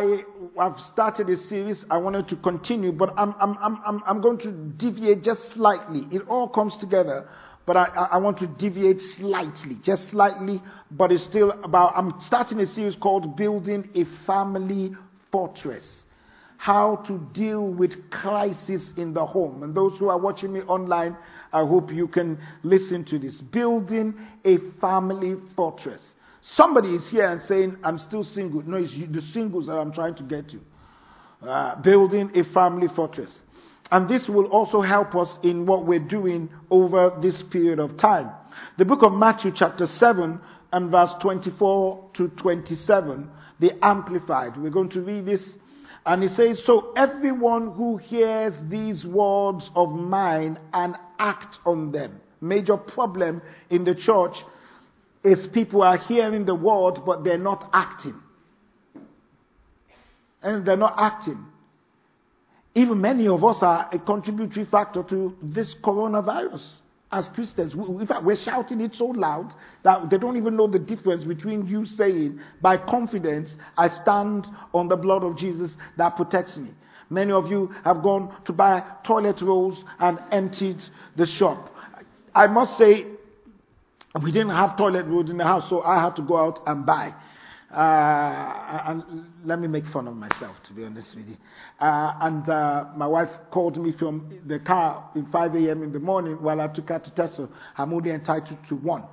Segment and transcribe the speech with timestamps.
[0.00, 0.24] I
[0.62, 1.84] have started a series.
[1.90, 6.06] I wanted to continue, but I'm, I'm, I'm, I'm, going to deviate just slightly.
[6.10, 7.28] It all comes together,
[7.66, 11.92] but I I want to deviate slightly, just slightly, but it's still about.
[11.96, 14.94] I'm starting a series called Building a Family
[15.30, 15.86] Fortress.
[16.56, 19.62] How to deal with crisis in the home.
[19.62, 21.16] And those who are watching me online,
[21.54, 23.40] I hope you can listen to this.
[23.40, 24.14] Building
[24.44, 26.02] a family fortress.
[26.56, 28.62] Somebody is here and saying, I'm still single.
[28.62, 30.60] No, it's the singles that I'm trying to get to.
[31.46, 33.40] Uh, building a family fortress.
[33.90, 38.30] And this will also help us in what we're doing over this period of time.
[38.78, 40.40] The book of Matthew, chapter 7,
[40.72, 43.28] and verse 24 to 27,
[43.58, 44.56] the Amplified.
[44.56, 45.54] We're going to read this.
[46.06, 52.20] And it says, So everyone who hears these words of mine and acts on them.
[52.40, 54.36] Major problem in the church
[55.22, 58.14] is people are hearing the word, but they're not acting.
[60.42, 61.44] And they're not acting.
[62.74, 66.62] Even many of us are a contributory factor to this coronavirus
[67.12, 67.74] as Christians.
[67.74, 71.24] We- In fact, we're shouting it so loud that they don't even know the difference
[71.24, 76.70] between you saying, by confidence, I stand on the blood of Jesus that protects me.
[77.10, 80.82] Many of you have gone to buy toilet rolls and emptied
[81.16, 81.74] the shop.
[82.32, 83.06] I must say,
[84.22, 86.84] we didn't have toilet rolls in the house, so I had to go out and
[86.84, 87.14] buy.
[87.72, 91.36] Uh, and let me make fun of myself, to be honest with you.
[91.78, 95.84] Uh, and uh, my wife called me from the car in 5 a.m.
[95.84, 97.48] in the morning while I took her to Tesco.
[97.78, 99.04] I'm only entitled to one.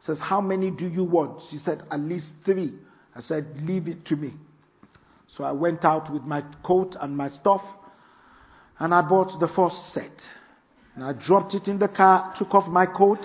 [0.00, 1.42] Says, How many do you want?
[1.50, 2.74] She said, At least three.
[3.14, 4.32] I said, Leave it to me.
[5.36, 7.62] So I went out with my coat and my stuff,
[8.78, 10.26] and I bought the first set.
[10.94, 13.18] And I dropped it in the car, took off my coat,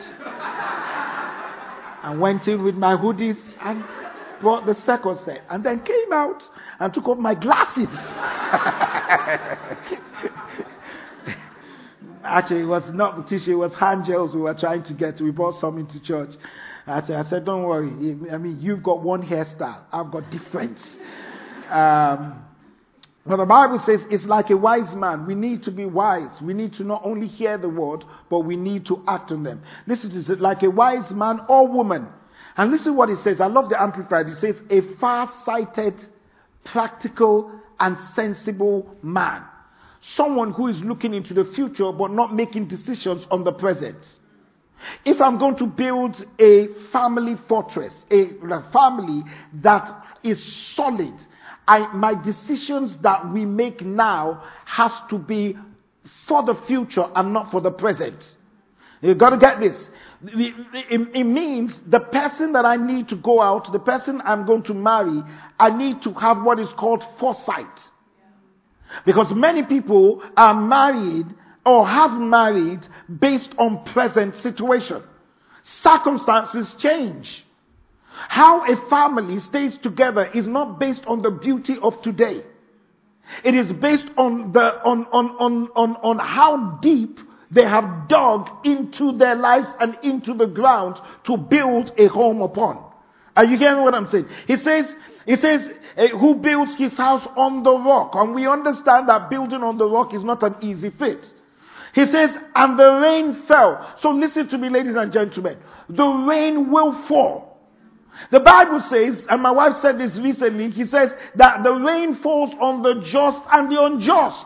[2.04, 3.84] and went in with my hoodies and
[4.42, 5.42] brought the second set.
[5.50, 6.42] And then came out
[6.80, 7.88] and took off my glasses.
[12.24, 15.20] Actually, it was not tissue, it was hand gels we were trying to get.
[15.22, 16.32] We brought some into church.
[16.86, 17.90] Said, I said, don't worry.
[18.32, 19.82] I mean, you've got one hairstyle.
[19.92, 20.78] I've got different.
[21.70, 22.44] Um,
[23.26, 25.28] but the Bible says it's like a wise man.
[25.28, 26.42] We need to be wise.
[26.42, 29.62] We need to not only hear the word, but we need to act on them.
[29.86, 32.08] Listen to this, like a wise man or woman.
[32.58, 33.40] And listen what it says.
[33.40, 34.28] I love the Amplified.
[34.28, 35.94] It says, a far-sighted,
[36.64, 39.44] practical, and sensible man.
[40.16, 43.98] Someone who is looking into the future, but not making decisions on the present.
[45.06, 48.32] If I'm going to build a family fortress, a
[48.74, 49.24] family
[49.62, 50.44] that is
[50.76, 51.14] solid,
[51.68, 55.58] I, my decisions that we make now has to be
[56.28, 58.36] for the future and not for the present.
[59.02, 59.90] You got to get this.
[60.24, 64.74] It, means the person that I need to go out, the person I'm going to
[64.74, 65.24] marry,
[65.60, 67.80] I need to have what is called foresight.
[69.06, 71.26] Because many people are married
[71.66, 72.86] or have married
[73.20, 75.02] based on present situation.
[75.64, 77.44] Circumstances change.
[78.14, 82.44] How a family stays together is not based on the beauty of today.
[83.44, 87.20] It is based on the on on on on, on how deep
[87.50, 92.84] they have dug into their lives and into the ground to build a home upon.
[93.36, 94.28] Are you hearing what I'm saying?
[94.48, 94.94] He says,
[95.26, 98.16] he says, eh, who builds his house on the rock?
[98.16, 101.26] And we understand that building on the rock is not an easy feat.
[101.94, 103.96] He says, and the rain fell.
[104.00, 105.58] So listen to me, ladies and gentlemen.
[105.90, 107.51] The rain will fall.
[108.32, 112.54] The Bible says, and my wife said this recently, he says that the rain falls
[112.60, 114.46] on the just and the unjust.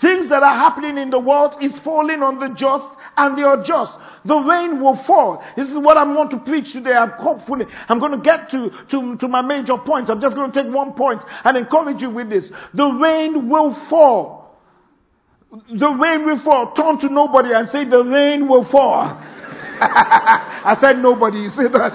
[0.00, 2.86] Things that are happening in the world is falling on the just
[3.16, 3.92] and the unjust.
[4.24, 5.44] The rain will fall.
[5.56, 6.94] This is what I'm going to preach today.
[6.94, 10.10] I'm hopefully, I'm going to get to, to, to my major points.
[10.10, 12.50] I'm just going to take one point and encourage you with this.
[12.72, 14.58] The rain will fall.
[15.72, 16.72] The rain will fall.
[16.72, 19.22] Turn to nobody and say, the rain will fall.
[20.64, 21.48] I said nobody.
[21.50, 21.94] Said that.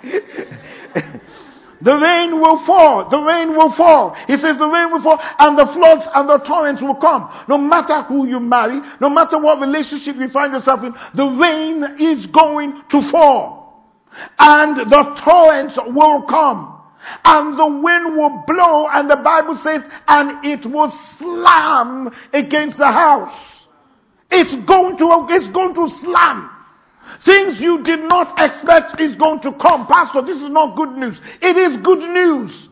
[1.82, 3.08] the rain will fall.
[3.08, 4.16] The rain will fall.
[4.26, 7.30] He says the rain will fall and the floods and the torrents will come.
[7.48, 11.84] No matter who you marry, no matter what relationship you find yourself in, the rain
[12.00, 13.58] is going to fall.
[14.38, 16.80] And the torrents will come.
[17.24, 22.86] and the wind will blow, and the Bible says, and it will slam against the
[22.86, 23.59] house.
[24.30, 26.50] It's going to, it's going to slam.
[27.22, 29.86] Things you did not expect is going to come.
[29.86, 31.20] Pastor, this is not good news.
[31.42, 32.68] It is good news.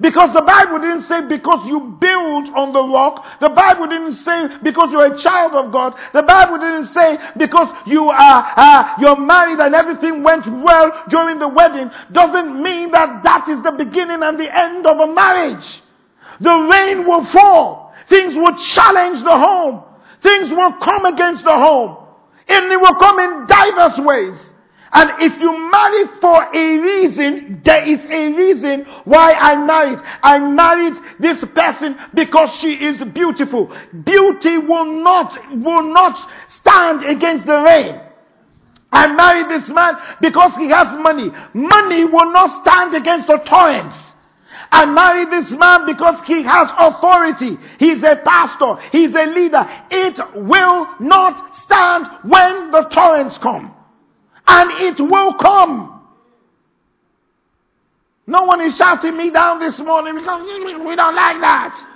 [0.00, 3.24] Because the Bible didn't say because you build on the rock.
[3.40, 5.94] The Bible didn't say because you're a child of God.
[6.12, 11.38] The Bible didn't say because you are uh, you're married and everything went well during
[11.38, 11.88] the wedding.
[12.10, 15.82] Doesn't mean that that is the beginning and the end of a marriage.
[16.40, 17.94] The rain will fall.
[18.08, 19.84] Things will challenge the home.
[20.22, 21.98] Things will come against the home.
[22.48, 24.52] And it will come in diverse ways.
[24.94, 29.98] And if you marry for a reason, there is a reason why I married.
[30.22, 33.74] I married this person because she is beautiful.
[34.04, 38.00] Beauty will not, will not stand against the rain.
[38.92, 41.30] I married this man because he has money.
[41.54, 44.11] Money will not stand against the torrents.
[44.74, 47.58] I marry this man because he has authority.
[47.78, 48.76] He's a pastor.
[48.90, 49.68] He's a leader.
[49.90, 53.74] It will not stand when the torrents come
[54.48, 56.00] and it will come.
[58.26, 61.88] No one is shouting me down this morning because we don't like that.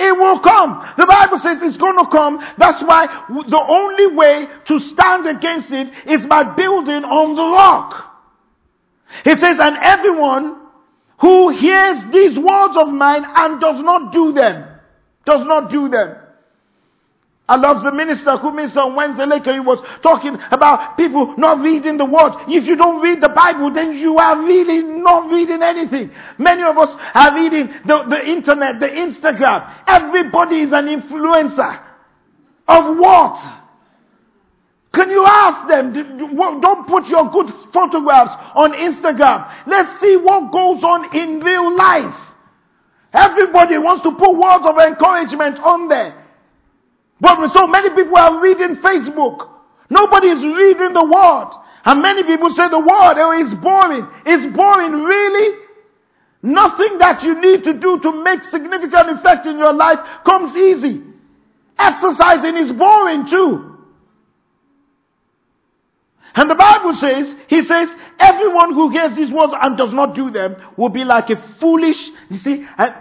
[0.00, 0.92] It will come.
[0.96, 2.38] The Bible says it's going to come.
[2.56, 8.12] That's why the only way to stand against it is by building on the rock.
[9.24, 10.63] He says, and everyone
[11.20, 14.66] who hears these words of mine and does not do them,
[15.24, 16.16] does not do them,
[17.46, 19.52] I love the minister who ministered on Wednesday later.
[19.52, 22.32] He was talking about people not reading the word.
[22.48, 26.10] If you don't read the Bible, then you are really not reading anything.
[26.38, 29.74] Many of us are reading the, the internet, the Instagram.
[29.86, 31.82] Everybody is an influencer.
[32.66, 33.63] Of what?
[34.94, 35.92] Can you ask them?
[35.92, 39.66] Don't put your good photographs on Instagram.
[39.66, 42.14] Let's see what goes on in real life.
[43.12, 46.14] Everybody wants to put words of encouragement on there.
[47.20, 49.48] But so many people are reading Facebook.
[49.90, 51.50] Nobody is reading the word.
[51.84, 54.06] And many people say the word oh, is boring.
[54.24, 55.58] It's boring, really?
[56.42, 61.02] Nothing that you need to do to make significant effect in your life comes easy.
[61.78, 63.73] Exercising is boring too.
[66.34, 67.88] And the Bible says, He says,
[68.18, 72.08] everyone who hears these words and does not do them will be like a foolish,
[72.28, 72.94] you see, a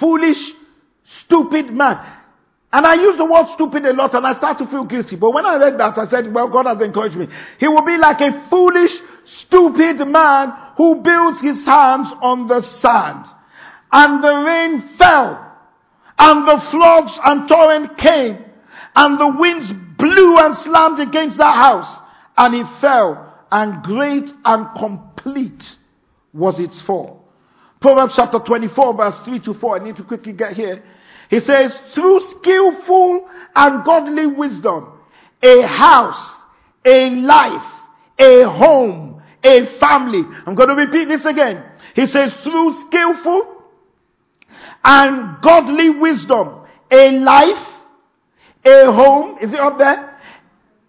[0.00, 0.52] foolish,
[1.20, 2.04] stupid man.
[2.72, 5.14] And I use the word stupid a lot and I start to feel guilty.
[5.14, 7.28] But when I read that, I said, well, God has encouraged me.
[7.60, 8.92] He will be like a foolish,
[9.24, 13.26] stupid man who builds his hands on the sand.
[13.92, 15.52] And the rain fell.
[16.18, 18.44] And the floods and torrent came.
[18.96, 22.00] And the winds blew and slammed against that house.
[22.36, 23.32] And it fell.
[23.50, 25.76] And great and complete
[26.32, 27.24] was its fall.
[27.80, 29.80] Proverbs chapter 24 verse 3 to 4.
[29.80, 30.82] I need to quickly get here.
[31.30, 34.92] He says, through skillful and godly wisdom,
[35.42, 36.36] a house,
[36.84, 37.72] a life,
[38.18, 40.24] a home, a family.
[40.46, 41.64] I'm going to repeat this again.
[41.94, 43.62] He says, through skillful
[44.82, 47.68] and godly wisdom, a life,
[48.64, 50.13] a home, is it up there?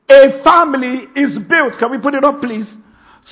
[0.10, 1.78] A family is built.
[1.78, 2.72] Can we put it up, please?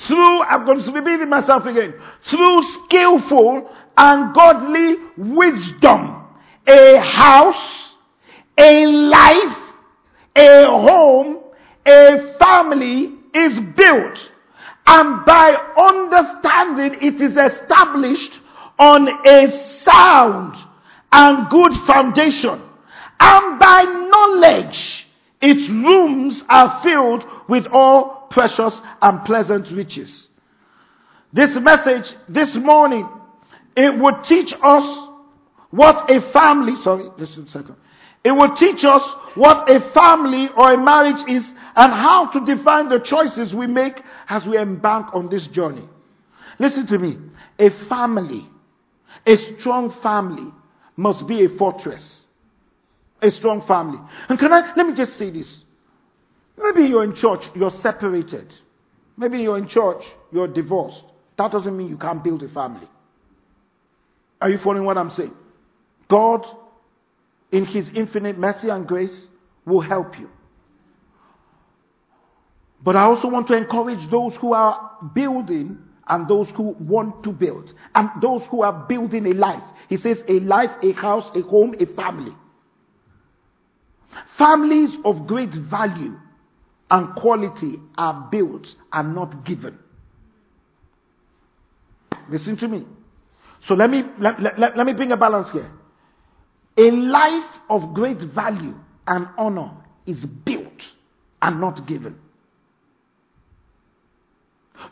[0.06, 1.94] Through, I'm going to repeat myself again.
[2.24, 6.24] Through skillful and godly wisdom
[6.66, 7.90] a house,
[8.56, 9.58] a life,
[10.36, 11.40] a home,
[11.86, 14.30] a family is built.
[14.86, 18.38] And by understanding it is established
[18.78, 20.56] on a sound
[21.12, 22.60] and good foundation.
[23.20, 25.03] And by knowledge,
[25.44, 30.30] its rooms are filled with all precious and pleasant riches.
[31.34, 33.06] This message this morning,
[33.76, 35.08] it would teach us
[35.70, 37.76] what a family, sorry, just a second.
[38.24, 39.02] It will teach us
[39.34, 41.44] what a family or a marriage is
[41.76, 45.86] and how to define the choices we make as we embark on this journey.
[46.58, 47.18] Listen to me.
[47.58, 48.48] A family,
[49.26, 50.50] a strong family
[50.96, 52.23] must be a fortress.
[53.24, 53.98] A strong family.
[54.28, 55.64] And can I, let me just say this.
[56.58, 58.52] Maybe you're in church, you're separated.
[59.16, 61.04] Maybe you're in church, you're divorced.
[61.38, 62.86] That doesn't mean you can't build a family.
[64.42, 65.32] Are you following what I'm saying?
[66.08, 66.44] God,
[67.50, 69.26] in His infinite mercy and grace,
[69.64, 70.28] will help you.
[72.82, 77.32] But I also want to encourage those who are building and those who want to
[77.32, 79.62] build and those who are building a life.
[79.88, 82.36] He says a life, a house, a home, a family.
[84.38, 86.18] Families of great value
[86.90, 89.78] and quality are built and not given.
[92.28, 92.86] Listen to me.
[93.66, 95.70] So let me, let, let, let me bring a balance here.
[96.76, 98.74] A life of great value
[99.06, 99.70] and honor
[100.06, 100.82] is built
[101.40, 102.18] and not given.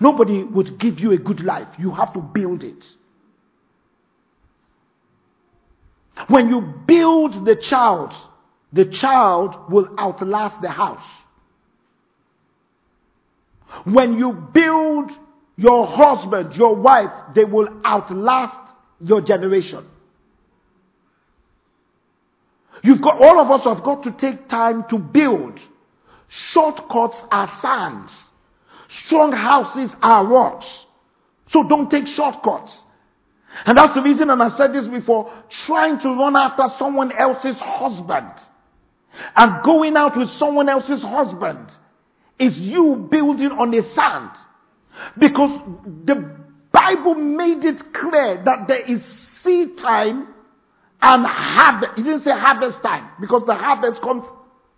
[0.01, 1.69] Nobody would give you a good life.
[1.79, 2.85] You have to build it.
[6.29, 8.15] When you build the child,
[8.73, 11.05] the child will outlast the house.
[13.85, 15.11] When you build
[15.57, 18.57] your husband, your wife, they will outlast
[19.05, 19.85] your generation.
[22.83, 25.61] You've got, all of us have got to take time to build.
[26.29, 28.13] Shortcuts are sands.
[29.05, 30.67] Strong houses are rocks.
[31.49, 32.83] So don't take shortcuts.
[33.67, 37.57] And that's the reason, and I said this before, trying to run after someone else's
[37.59, 38.31] husband
[39.37, 41.69] and going out with someone else's husband
[42.39, 44.31] is you building on the sand.
[45.19, 45.61] Because
[46.05, 46.37] the
[46.73, 49.03] Bible made it clear that there is
[49.43, 50.29] seed time
[51.01, 51.93] and harvest.
[51.97, 54.25] He didn't say harvest time because the harvest comes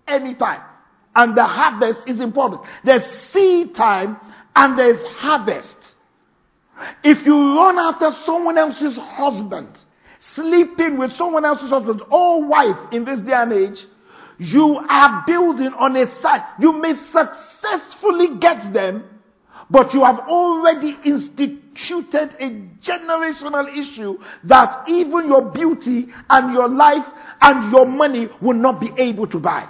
[0.07, 0.63] anytime.
[1.17, 2.63] And the harvest is important.
[2.83, 4.17] There's seed time
[4.57, 5.77] and there's harvest.
[7.05, 9.79] If you run after someone else's husband,
[10.35, 13.87] sleeping with someone else's husband or wife in this day and age,
[14.39, 16.43] you are building on a site.
[16.59, 19.05] You may successfully get them,
[19.71, 22.51] but you have already instituted a
[22.83, 27.07] generational issue that even your beauty and your life
[27.41, 29.69] and your money will not be able to buy.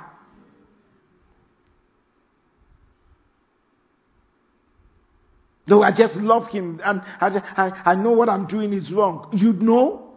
[5.66, 8.90] Though I just love him and I, just, I, I know what I'm doing is
[8.92, 9.30] wrong.
[9.32, 10.12] You know,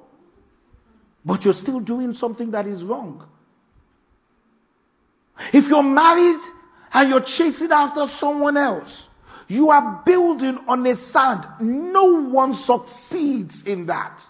[1.23, 3.25] but you're still doing something that is wrong.
[5.53, 6.39] If you're married
[6.93, 9.07] and you're chasing after someone else,
[9.47, 11.45] you are building on a sand.
[11.61, 14.21] No one succeeds in that.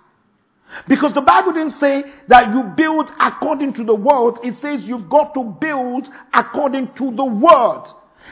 [0.88, 4.40] Because the Bible didn't say that you build according to the world.
[4.44, 7.86] It says you've got to build according to the word.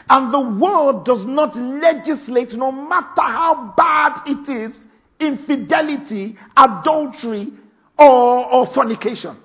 [0.08, 4.76] And the world does not legislate, no matter how bad it is,
[5.18, 7.52] infidelity, adultery,
[7.98, 9.38] or, or fornication.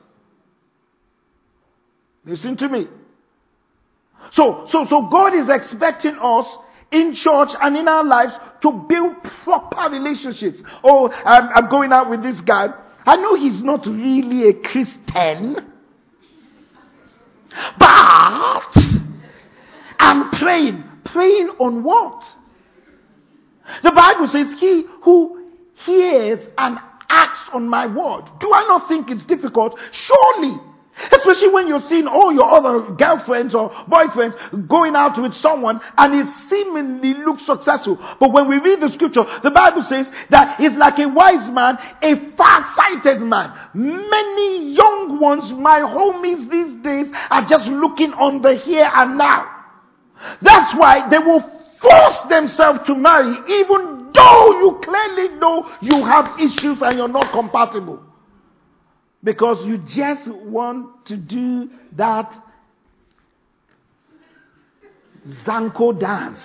[2.25, 2.87] Listen to me.
[4.31, 6.47] So, so, so God is expecting us
[6.91, 10.61] in church and in our lives to build proper relationships.
[10.83, 12.69] Oh, I'm, I'm going out with this guy.
[13.05, 15.55] I know he's not really a Christian,
[17.77, 18.75] but
[19.99, 20.83] I'm praying.
[21.05, 22.23] Praying on what?
[23.83, 25.45] The Bible says, He who
[25.85, 26.77] hears and
[27.09, 28.25] acts on my word.
[28.39, 29.77] Do I not think it's difficult?
[29.91, 30.57] Surely
[31.11, 36.15] Especially when you're seeing all your other girlfriends or boyfriends going out with someone and
[36.15, 37.99] it seemingly looks successful.
[38.19, 41.77] But when we read the scripture, the Bible says that he's like a wise man,
[42.01, 43.53] a far-sighted man.
[43.73, 49.49] Many young ones, my homies these days, are just looking on the here and now.
[50.41, 51.41] That's why they will
[51.81, 57.31] force themselves to marry even though you clearly know you have issues and you're not
[57.31, 58.01] compatible
[59.23, 62.33] because you just want to do that
[65.45, 66.39] Zanku dance.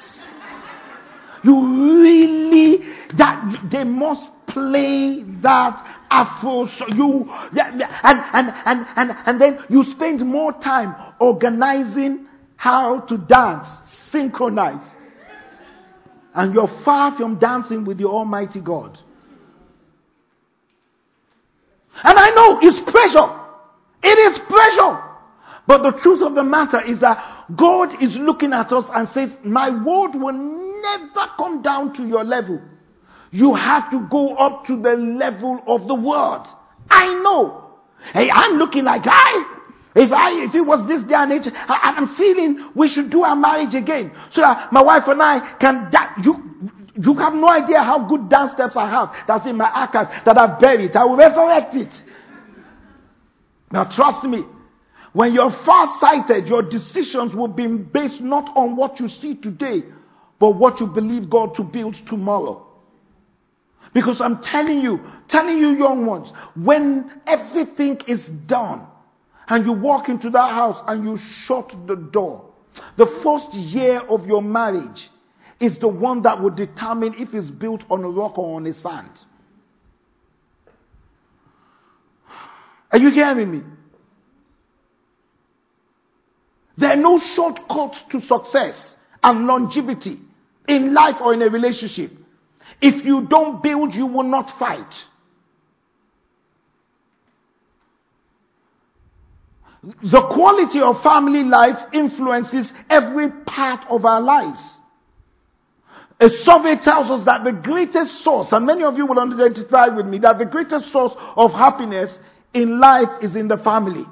[1.43, 2.79] You really
[3.17, 10.25] that they must play that Afro you and, and, and, and, and then you spend
[10.25, 13.69] more time organizing how to dance,
[14.11, 14.83] synchronize.
[16.35, 18.99] And you're far from dancing with the Almighty God.
[22.05, 23.41] And I know it's pressure.
[24.03, 25.03] It is pressure.
[25.67, 29.31] But the truth of the matter is that God is looking at us and says,
[29.45, 32.61] My word will never come down to your level.
[33.33, 36.45] You have to go up to the level of the word.
[36.89, 37.71] I know.
[38.13, 39.53] Hey, I'm looking like I.
[39.97, 43.23] If I, if it was this day and age, I, am feeling we should do
[43.23, 45.89] our marriage again, so that my wife and I can.
[45.91, 46.61] That you,
[46.97, 50.39] you have no idea how good dance steps I have that's in my archive that
[50.39, 50.97] I've buried.
[50.97, 51.93] I will resurrect it.
[53.71, 54.45] Now, trust me,
[55.13, 59.83] when you're far sighted, your decisions will be based not on what you see today,
[60.39, 62.67] but what you believe God to build tomorrow.
[63.93, 68.87] Because I'm telling you, telling you, young ones, when everything is done
[69.49, 72.51] and you walk into that house and you shut the door,
[72.97, 75.09] the first year of your marriage
[75.61, 78.75] is the one that will determine if it's built on a rock or on a
[78.75, 79.11] sand.
[82.93, 83.63] Are you hearing me?
[86.77, 90.21] There are no shortcuts to success and longevity
[90.69, 92.13] in life or in a relationship.
[92.81, 94.93] If you don't build, you will not fight.
[100.03, 104.76] The quality of family life influences every part of our lives.
[106.19, 110.07] A survey tells us that the greatest source, and many of you will identify with
[110.07, 112.19] me, that the greatest source of happiness
[112.55, 114.07] in life is in the family.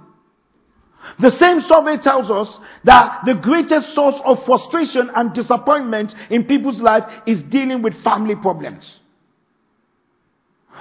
[1.18, 6.80] The same survey tells us that the greatest source of frustration and disappointment in people's
[6.80, 9.00] life is dealing with family problems.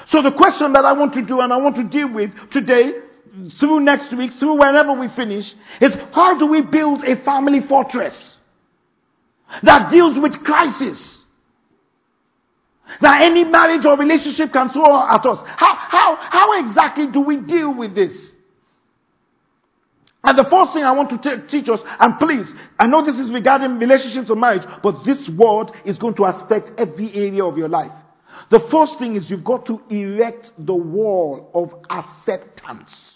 [0.08, 2.94] So the question that I want to do and I want to deal with today,
[3.60, 8.33] through next week, through whenever we finish, is how do we build a family fortress
[9.64, 11.24] that deals with crisis?
[13.02, 15.40] That any marriage or relationship can throw at us.
[15.46, 18.34] How, how, how exactly do we deal with this?
[20.24, 23.18] And the first thing I want to t- teach us, and please, I know this
[23.18, 27.58] is regarding relationships or marriage, but this word is going to affect every area of
[27.58, 27.92] your life.
[28.50, 33.12] The first thing is you've got to erect the wall of acceptance.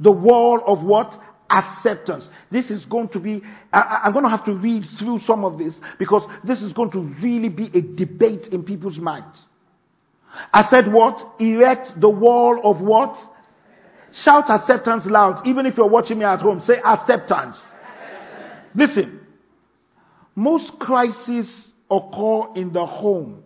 [0.00, 1.18] The wall of what?
[1.52, 2.30] Acceptance.
[2.50, 3.42] This is going to be,
[3.72, 6.90] I, am going to have to read through some of this because this is going
[6.92, 9.46] to really be a debate in people's minds.
[10.52, 11.34] I said what?
[11.38, 13.18] Erect the wall of what?
[14.12, 15.46] Shout acceptance loud.
[15.46, 17.62] Even if you're watching me at home, say acceptance.
[17.62, 17.62] acceptance.
[18.74, 19.20] Listen,
[20.34, 23.42] most crises occur in the home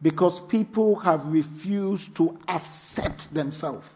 [0.00, 3.86] because people have refused to accept themselves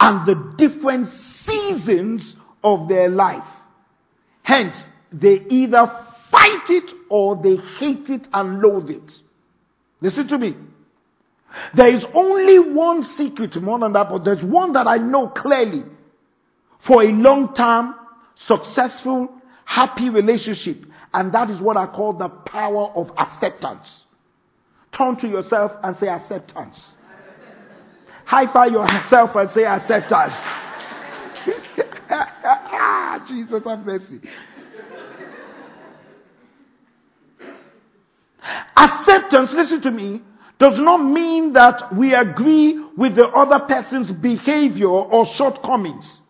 [0.00, 1.08] and the different
[1.44, 3.44] seasons of their life.
[4.42, 5.86] Hence, they either
[6.30, 9.18] fight it or they hate it and loathe it.
[10.00, 10.56] Listen to me.
[11.74, 15.84] There is only one secret more than that, but there's one that I know clearly.
[16.80, 17.94] For a long term,
[18.34, 19.28] successful,
[19.64, 20.84] happy relationship.
[21.14, 24.04] And that is what I call the power of acceptance.
[24.92, 26.80] Turn to yourself and say acceptance.
[28.24, 30.34] High five yourself and say acceptance.
[32.10, 34.20] Ah, Jesus have mercy.
[38.76, 40.22] Acceptance, listen to me,
[40.58, 46.22] does not mean that we agree with the other person's behavior or shortcomings.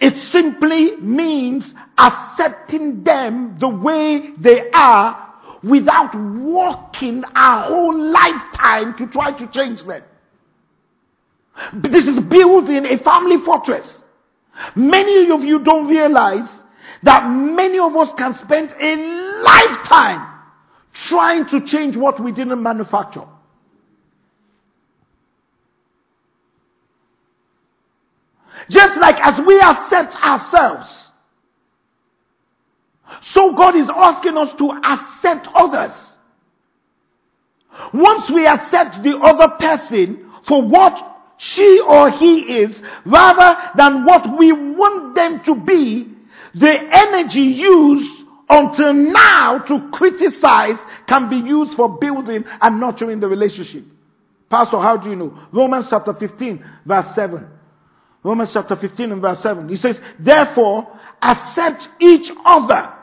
[0.00, 9.06] It simply means accepting them the way they are without working our whole lifetime to
[9.06, 10.02] try to change them.
[11.74, 13.92] This is building a family fortress.
[14.74, 16.48] Many of you don't realize
[17.02, 18.96] that many of us can spend a
[19.42, 20.34] lifetime
[20.92, 23.26] trying to change what we didn't manufacture.
[28.68, 31.10] Just like as we accept ourselves,
[33.32, 35.92] so God is asking us to accept others.
[37.94, 44.38] Once we accept the other person for what she or he is, rather than what
[44.38, 46.08] we want them to be,
[46.54, 53.28] the energy used until now to criticize can be used for building and nurturing the
[53.28, 53.84] relationship.
[54.50, 55.38] Pastor, how do you know?
[55.52, 57.48] Romans chapter 15, verse 7.
[58.22, 59.68] Romans chapter 15 and verse 7.
[59.68, 62.94] He says, Therefore, accept each other.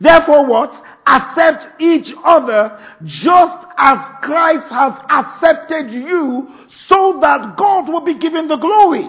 [0.00, 0.84] Therefore, what?
[1.08, 6.48] Accept each other just as Christ has accepted you
[6.86, 9.08] so that God will be given the glory.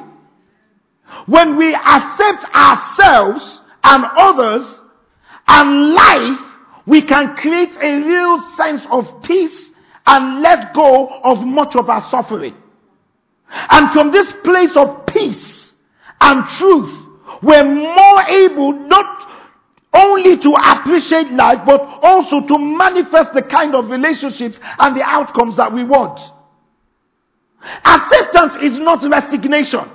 [1.26, 4.80] When we accept ourselves and others
[5.48, 6.40] and life,
[6.86, 9.72] we can create a real sense of peace
[10.06, 12.56] and let go of much of our suffering.
[13.52, 15.74] And from this place of peace
[16.22, 17.08] and truth,
[17.42, 19.19] we're more able not
[19.94, 25.56] only to appreciate life, but also to manifest the kind of relationships and the outcomes
[25.58, 26.20] that we want.
[27.84, 29.90] Acceptance is not resignation,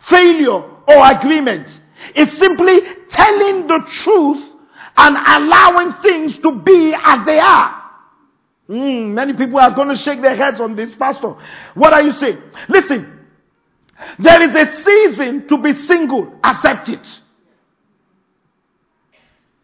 [0.00, 1.68] failure, or agreement.
[2.14, 4.50] It's simply telling the truth
[4.96, 7.80] and allowing things to be as they are.
[8.68, 11.34] Mm, many people are going to shake their heads on this, Pastor.
[11.74, 12.38] What are you saying?
[12.68, 13.18] Listen,
[14.18, 16.32] there is a season to be single.
[16.44, 17.20] Accept it.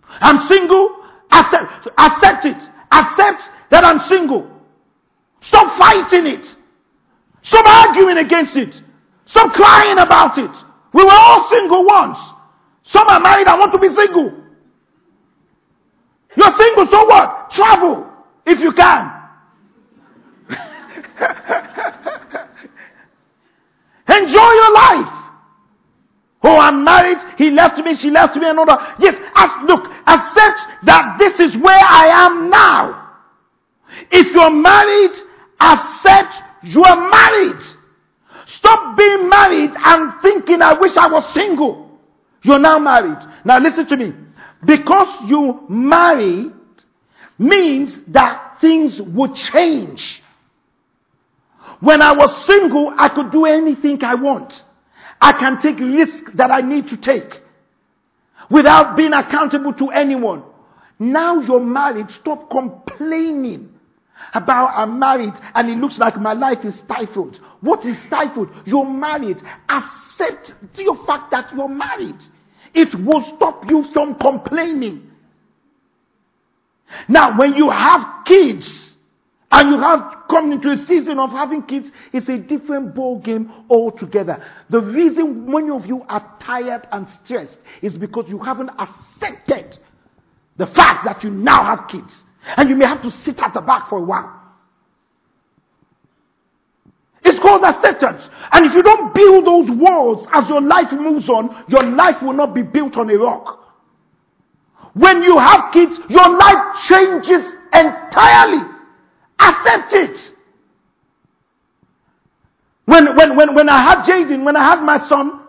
[0.09, 1.05] I'm single.
[1.31, 2.63] Accept, accept it.
[2.91, 4.51] Accept that I'm single.
[5.41, 6.57] Stop fighting it.
[7.43, 8.81] Stop arguing against it.
[9.27, 10.51] Stop crying about it.
[10.93, 12.19] We were all single once.
[12.85, 14.33] Some are married and want to be single.
[16.37, 17.51] You're single, so what?
[17.51, 18.07] Travel
[18.47, 19.13] if you can.
[24.09, 25.16] Enjoy your life.
[26.47, 27.19] Oh, I'm married.
[27.37, 27.95] He left me.
[27.97, 28.49] She left me.
[28.49, 28.77] Another.
[29.01, 29.17] Yes.
[29.35, 33.15] As, look, accept that this is where I am now.
[34.13, 35.11] If you're married,
[35.59, 37.61] accept you are married.
[38.47, 41.99] Stop being married and thinking, I wish I was single.
[42.43, 43.19] You're now married.
[43.45, 44.15] Now listen to me.
[44.65, 46.53] Because you married
[47.39, 50.23] means that things would change.
[51.81, 54.63] When I was single, I could do anything I want.
[55.21, 57.41] I can take risk that I need to take
[58.51, 60.43] without being accountable to anyone.
[60.99, 63.73] Now you're married, stop complaining
[64.35, 67.41] about I'm married and it looks like my life is stifled.
[67.61, 68.49] What is stifled?
[68.65, 69.39] You're married.
[69.69, 72.17] Accept the fact that you're married.
[72.75, 75.11] It will stop you from complaining.
[77.09, 78.96] Now, when you have kids
[79.51, 83.51] and you have come into a season of having kids, it's a different ball game
[83.71, 84.45] altogether.
[84.71, 89.79] The reason many of you are tired and stressed is because you haven't accepted
[90.57, 92.25] the fact that you now have kids.
[92.57, 94.33] And you may have to sit at the back for a while.
[97.23, 98.23] It's called acceptance.
[98.53, 102.35] And if you don't build those walls as your life moves on, your life will
[102.35, 103.65] not be built on a rock.
[104.95, 108.76] When you have kids, your life changes entirely.
[109.39, 110.33] Accept it.
[112.87, 115.41] When, when, when, when I had Jaden, when I had my son,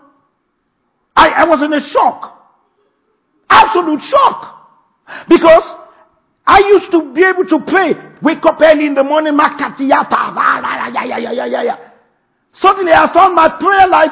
[1.15, 2.33] I, I was in a shock.
[3.49, 4.69] Absolute shock.
[5.29, 5.63] Because
[6.45, 9.37] I used to be able to pray, wake up early in the morning.
[12.53, 14.11] Suddenly I found my prayer life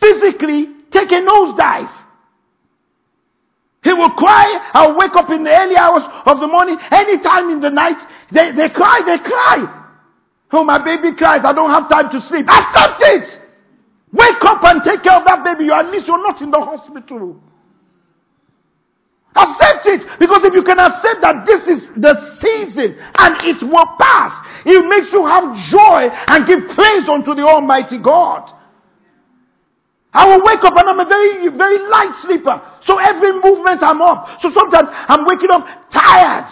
[0.00, 1.90] physically take a nosedive.
[3.84, 4.70] He will cry.
[4.72, 6.78] I'll wake up in the early hours of the morning.
[6.90, 8.00] Anytime in the night,
[8.32, 9.82] they, they cry, they cry.
[10.52, 11.42] Oh, my baby cries.
[11.44, 12.48] I don't have time to sleep.
[12.48, 13.40] Accept it.
[14.12, 15.64] Wake up and take care of that baby.
[15.64, 17.42] You at least you're not in the hospital.
[19.36, 20.18] Accept it.
[20.20, 24.86] Because if you can accept that this is the season and it will pass, it
[24.86, 28.50] makes you have joy and give praise unto the Almighty God.
[30.14, 32.62] I will wake up and I'm a very, very light sleeper.
[32.86, 34.40] So every movement I'm up.
[34.40, 36.50] So sometimes I'm waking up tired.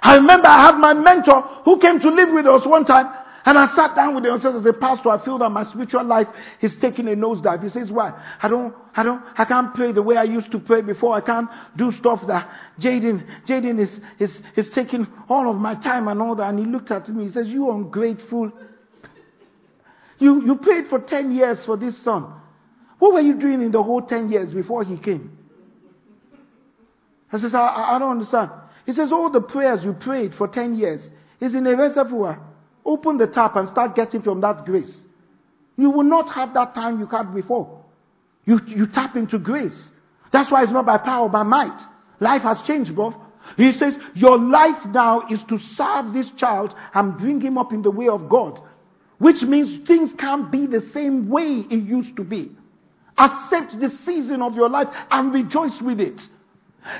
[0.00, 3.12] I remember I had my mentor who came to live with us one time
[3.46, 5.64] and I sat down with him and said, as a pastor, I feel that my
[5.64, 6.26] spiritual life
[6.60, 7.62] is taking a nosedive.
[7.62, 8.12] He says, why?
[8.42, 11.14] I don't, I don't, I can't pray the way I used to pray before.
[11.14, 16.08] I can't do stuff that Jaden, Jaden is, is, is taking all of my time
[16.08, 16.50] and all that.
[16.50, 17.26] And he looked at me.
[17.26, 18.50] He says, you ungrateful.
[20.18, 22.32] You, you prayed for 10 years for this son.
[22.98, 25.36] What were you doing in the whole 10 years before he came?
[27.32, 28.50] I says, I, I don't understand.
[28.86, 31.06] He says, all the prayers you prayed for 10 years
[31.40, 32.40] is in a reservoir.
[32.84, 34.96] Open the tap and start getting from that grace.
[35.76, 37.84] You will not have that time you had before.
[38.44, 39.90] You, you tap into grace.
[40.32, 41.78] That's why it's not by power, by might.
[42.20, 43.14] Life has changed, bro.
[43.56, 47.82] He says, Your life now is to serve this child and bring him up in
[47.82, 48.60] the way of God.
[49.18, 52.50] Which means things can't be the same way it used to be.
[53.16, 56.20] Accept the season of your life and rejoice with it.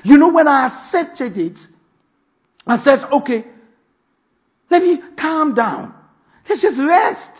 [0.03, 1.59] You know, when I accepted it,
[2.67, 3.45] I said, okay,
[4.71, 5.95] let me calm down.
[6.49, 7.31] Let's just rest.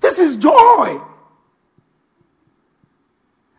[0.00, 0.98] This is joy.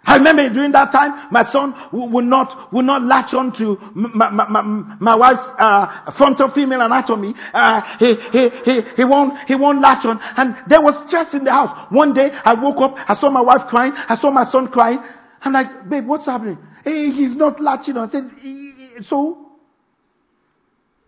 [0.05, 4.29] I remember during that time, my son would not, would not latch on to my,
[4.29, 4.61] my,
[4.99, 7.33] my, wife's uh, frontal female anatomy.
[7.53, 10.19] Uh, he, he, he, he, won't, he won't latch on.
[10.35, 11.87] And there was stress in the house.
[11.89, 14.99] One day, I woke up, I saw my wife crying, I saw my son crying.
[15.41, 16.57] I'm like, babe, what's happening?
[16.83, 18.09] Hey, he's not latching on.
[18.09, 19.51] I said, so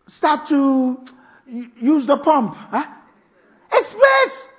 [0.07, 0.99] start to
[1.47, 2.55] use the pump.
[2.55, 2.85] Huh?
[3.71, 4.49] Express.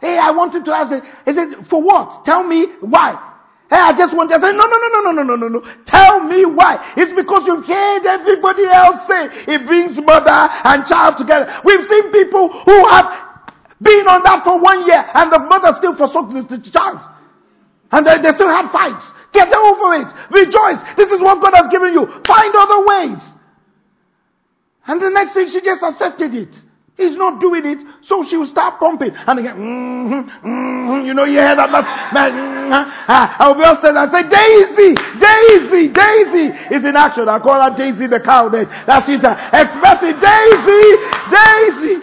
[0.00, 1.02] Hey, I wanted to ask it.
[1.26, 2.24] He said, for what?
[2.24, 3.25] Tell me why.
[3.68, 5.48] Hey, I just want to say, no, no, no, no, no, no, no, no.
[5.58, 5.60] No.
[5.86, 6.94] Tell me why.
[6.96, 11.60] It's because you've heard everybody else say it brings mother and child together.
[11.64, 13.10] We've seen people who have
[13.82, 17.00] been on that for one year and the mother still forsook the child.
[17.90, 19.10] And they, they still had fights.
[19.32, 20.14] Get over it.
[20.30, 20.80] Rejoice.
[20.96, 22.06] This is what God has given you.
[22.24, 23.18] Find other ways.
[24.86, 26.54] And the next thing, she just accepted it.
[26.96, 29.10] He's not doing it, so she will start pumping.
[29.14, 31.84] And again, mm-hmm, mm-hmm, you know, you hear that last.
[32.14, 33.42] Mm-hmm.
[33.42, 33.96] I'll be upset.
[33.96, 37.28] I say, Daisy, Daisy, Daisy is in action.
[37.28, 38.66] I call her Daisy the cow then.
[38.86, 40.96] That's she's expressing Daisy,
[41.28, 42.00] Daisy.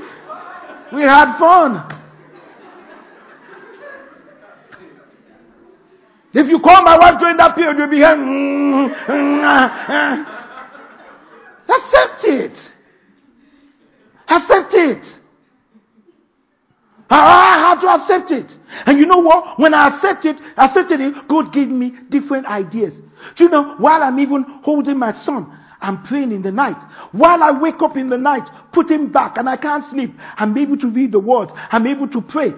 [0.93, 1.89] We had fun.
[6.36, 8.13] If you call my wife during that period, you'll be here.
[11.67, 12.72] Accept it.
[14.27, 15.19] Accept it.
[17.09, 18.57] I had to accept it.
[18.86, 19.59] And you know what?
[19.59, 22.93] When I accepted, it, accepted it, God gave me different ideas.
[23.36, 26.81] Do you know, while I'm even holding my son, I'm praying in the night.
[27.12, 30.57] While I wake up in the night, put him back and I can't sleep, I'm
[30.57, 31.51] able to read the words.
[31.55, 32.53] I'm able to pray.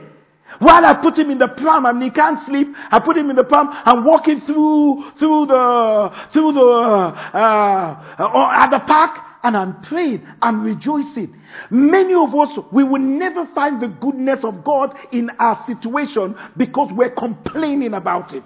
[0.60, 3.36] While I put him in the pram and he can't sleep, I put him in
[3.36, 9.55] the pram and walking through through the through the uh, uh, at the park and
[9.55, 11.39] I'm praying, I'm rejoicing.
[11.69, 16.91] Many of us we will never find the goodness of God in our situation because
[16.91, 18.43] we're complaining about it.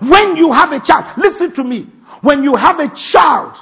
[0.00, 1.86] When you have a child, listen to me.
[2.22, 3.56] When you have a child,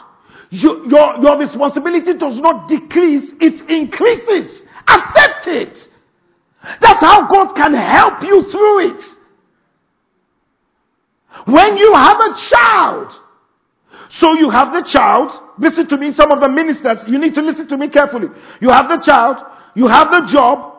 [0.48, 4.62] you, your, your responsibility does not decrease, it increases.
[4.88, 5.88] Accept it.
[6.80, 9.04] That's how God can help you through it.
[11.44, 13.12] When you have a child,
[14.08, 17.42] so you have the child, listen to me, some of the ministers, you need to
[17.42, 18.28] listen to me carefully.
[18.60, 19.38] You have the child,
[19.74, 20.74] you have the job,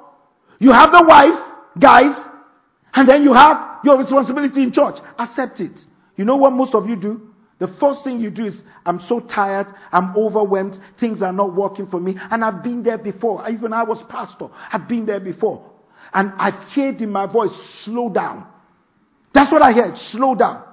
[0.60, 1.40] you have the wife,
[1.80, 2.16] guys,
[2.94, 4.98] and then you have your responsibility in church.
[5.20, 5.86] Accept it.
[6.16, 7.34] You know what most of you do?
[7.58, 11.88] The first thing you do is, I'm so tired, I'm overwhelmed, things are not working
[11.88, 13.50] for me, and I've been there before.
[13.50, 15.72] Even I was pastor, I've been there before.
[16.14, 17.52] And I heard in my voice,
[17.84, 18.46] slow down.
[19.34, 20.64] That's what I heard, slow down.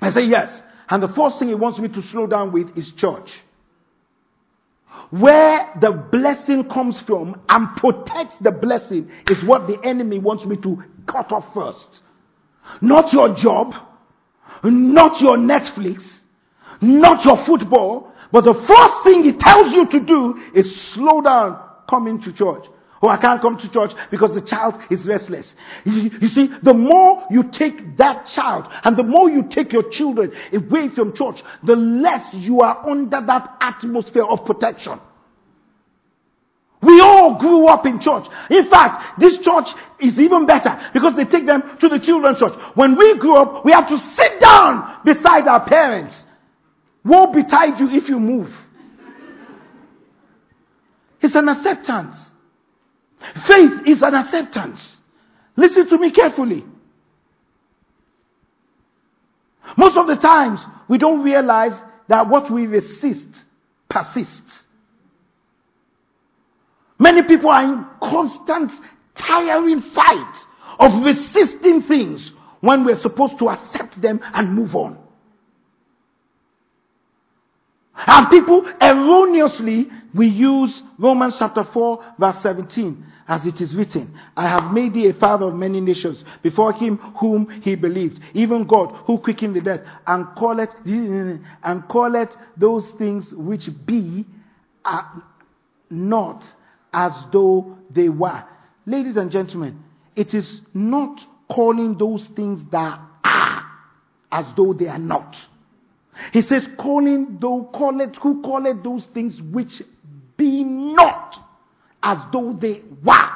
[0.00, 0.62] I say, yes.
[0.90, 3.32] And the first thing he wants me to slow down with is church.
[5.10, 10.56] Where the blessing comes from and protects the blessing is what the enemy wants me
[10.56, 12.02] to cut off first.
[12.80, 13.74] Not your job,
[14.64, 16.04] not your Netflix,
[16.80, 21.60] not your football, but the first thing he tells you to do is slow down
[21.88, 22.64] coming to church.
[23.02, 25.54] Oh, I can't come to church because the child is restless.
[25.84, 29.88] You, you, see, the more you take that child and the more you take your
[29.90, 35.00] children away from church, the less you are under that atmosphere of protection.
[36.82, 38.26] We all grew up in church.
[38.50, 42.54] In fact, this church is even better because they take them to the children's church.
[42.74, 46.26] When we grew up, we have to sit down beside our parents.
[47.04, 48.52] Woe betide you if you move.
[51.22, 52.29] It's an acceptance.
[53.46, 54.98] Faith is an acceptance.
[55.56, 56.64] Listen to me carefully.
[59.76, 61.72] Most of the times, we don't realize
[62.08, 63.28] that what we resist
[63.88, 64.64] persists.
[66.98, 68.72] Many people are in constant,
[69.14, 70.34] tiring fight
[70.78, 74.98] of resisting things when we're supposed to accept them and move on.
[78.06, 84.48] And people erroneously we use Romans chapter 4 verse 17 as it is written, I
[84.48, 88.92] have made thee a father of many nations before him whom he believed, even God
[89.06, 94.26] who quickened the dead and calleth and calleth those things which be
[94.84, 95.02] uh,
[95.90, 96.42] not
[96.92, 98.42] as though they were.
[98.84, 99.80] Ladies and gentlemen,
[100.16, 103.64] it is not calling those things that are
[104.32, 105.36] as though they are not.
[106.32, 107.70] He says, calling though
[108.22, 109.82] who call it those things which
[110.36, 111.36] be not
[112.02, 113.30] as though they were.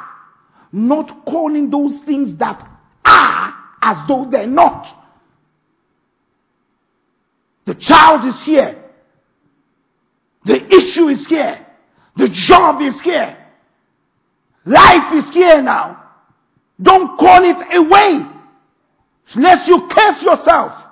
[0.73, 2.69] Not calling those things that
[3.05, 4.87] are as though they're not.
[7.67, 8.83] The child is here.
[10.45, 11.67] The issue is here.
[12.17, 13.37] The job is here.
[14.67, 16.03] Life is here now.
[16.81, 18.27] Don't call it away.
[19.37, 20.84] Lest you curse yourself.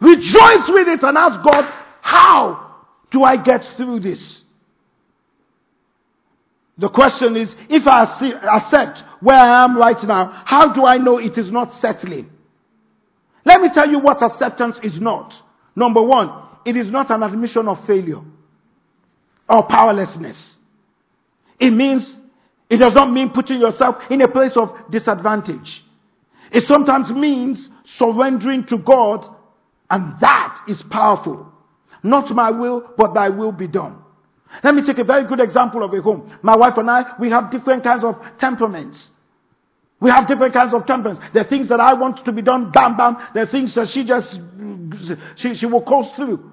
[0.00, 2.74] Rejoice with it and ask God, how
[3.10, 4.42] do I get through this?
[6.78, 8.02] The question is, if I
[8.58, 12.30] accept where I am right now, how do I know it is not settling?
[13.46, 15.32] Let me tell you what acceptance is not.
[15.74, 16.30] Number one,
[16.66, 18.20] it is not an admission of failure
[19.48, 20.56] or powerlessness.
[21.58, 22.14] It means,
[22.68, 25.82] it does not mean putting yourself in a place of disadvantage.
[26.50, 29.26] It sometimes means surrendering to God,
[29.90, 31.52] and that is powerful.
[32.02, 33.98] Not my will, but thy will be done.
[34.62, 36.32] Let me take a very good example of a home.
[36.42, 39.10] My wife and I, we have different kinds of temperaments.
[40.00, 41.24] We have different kinds of temperaments.
[41.32, 43.16] There are things that I want to be done, bam, bam.
[43.34, 44.38] There are things that she just,
[45.36, 46.52] she, she will coast through.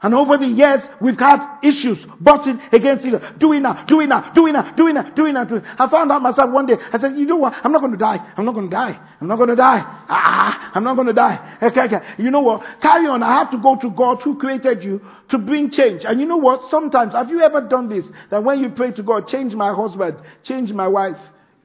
[0.00, 3.34] And over the years, we've had issues, butting against each other.
[3.36, 5.74] Doing that, doing that, doing that, doing that, doing that.
[5.76, 7.54] I found out myself one day, I said, you know what?
[7.64, 8.18] I'm not going to die.
[8.36, 8.96] I'm not going to die.
[9.20, 9.82] I'm not going to die.
[10.08, 11.58] Ah, I'm not going to die.
[11.60, 12.06] Okay, okay.
[12.16, 12.64] You know what?
[12.80, 13.24] Carry on.
[13.24, 16.04] I have to go to God who created you to bring change.
[16.04, 16.70] And you know what?
[16.70, 18.08] Sometimes, have you ever done this?
[18.30, 21.18] That when you pray to God, change my husband, change my wife.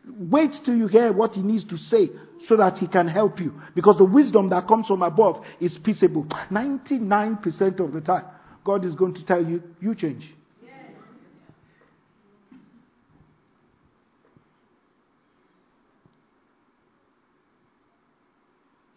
[0.07, 2.09] Wait till you hear what he needs to say
[2.47, 3.59] so that he can help you.
[3.75, 6.25] Because the wisdom that comes from above is peaceable.
[6.51, 8.25] 99% of the time,
[8.63, 10.33] God is going to tell you, you change.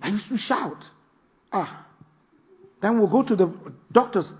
[0.01, 0.85] I used to shout.
[1.53, 1.85] Ah.
[2.81, 3.53] Then we'll go to the
[3.91, 4.31] doctors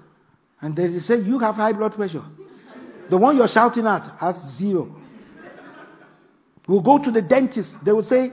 [0.61, 2.23] and they say, You have high blood pressure.
[3.11, 4.95] The one you're shouting at has zero.
[6.69, 7.71] We'll go to the dentist.
[7.85, 8.33] They will say,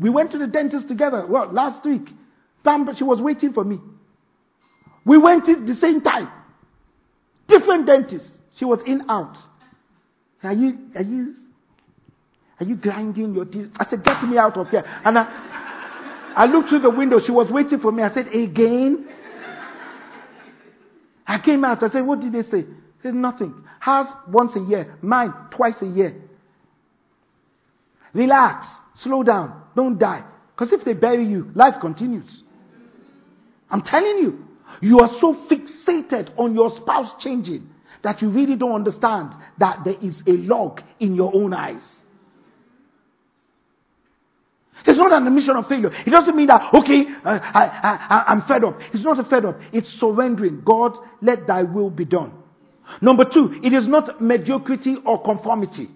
[0.00, 1.26] we went to the dentist together.
[1.26, 2.10] Well, last week.
[2.62, 3.78] Bam, she was waiting for me.
[5.04, 6.30] We went at the same time.
[7.46, 8.30] Different dentists.
[8.56, 9.36] She was in out.
[10.42, 11.34] Are you, are you,
[12.60, 13.70] are you grinding your teeth?
[13.76, 14.84] I said, get me out of here.
[15.04, 17.18] And I, I looked through the window.
[17.18, 18.02] She was waiting for me.
[18.02, 19.08] I said, again?
[21.26, 21.82] I came out.
[21.82, 22.62] I said, what did they say?
[22.62, 23.54] They said, nothing.
[23.80, 24.96] Hers once a year.
[25.02, 26.14] Mine twice a year.
[28.12, 28.66] Relax.
[28.96, 29.63] Slow down.
[29.74, 30.24] Don't die.
[30.54, 32.42] Because if they bury you, life continues.
[33.70, 34.44] I'm telling you.
[34.80, 37.70] You are so fixated on your spouse changing
[38.02, 41.82] that you really don't understand that there is a log in your own eyes.
[44.86, 45.90] It's not an admission of failure.
[46.04, 48.78] It doesn't mean that, okay, uh, I, am fed up.
[48.92, 49.58] It's not a fed up.
[49.72, 50.62] It's surrendering.
[50.62, 52.32] God, let thy will be done.
[53.00, 55.88] Number two, it is not mediocrity or conformity.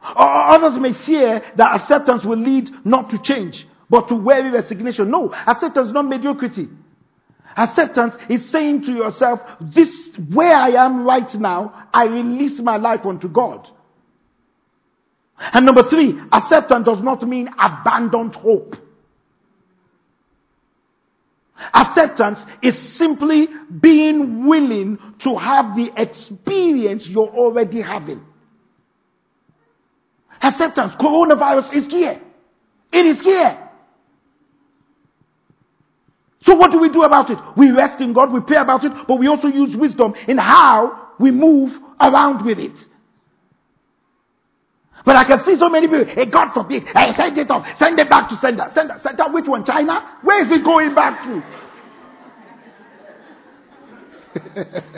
[0.00, 5.10] Others may fear that acceptance will lead not to change, but to weary resignation.
[5.10, 6.68] No, acceptance is not mediocrity.
[7.56, 9.90] Acceptance is saying to yourself, this,
[10.32, 13.68] where I am right now, I release my life unto God.
[15.38, 18.76] And number three, acceptance does not mean abandoned hope.
[21.74, 23.48] Acceptance is simply
[23.80, 28.24] being willing to have the experience you're already having.
[30.42, 32.20] Acceptance, coronavirus is here.
[32.92, 33.68] It is here.
[36.42, 37.38] So what do we do about it?
[37.56, 41.08] We rest in God, we pray about it, but we also use wisdom in how
[41.18, 42.78] we move around with it.
[45.04, 47.98] But I can see so many people, hey, God forbid, hey, send it off, send
[47.98, 48.70] it back to sender.
[48.74, 49.64] Sender, sender, which one?
[49.64, 50.18] China?
[50.22, 51.42] Where is it going back to?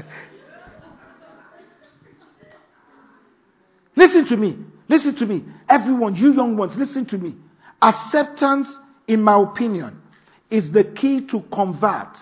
[3.97, 4.59] listen to me.
[4.91, 5.45] Listen to me.
[5.69, 7.37] Everyone, you young ones, listen to me.
[7.81, 8.67] Acceptance,
[9.07, 10.03] in my opinion,
[10.51, 12.17] is the key to convert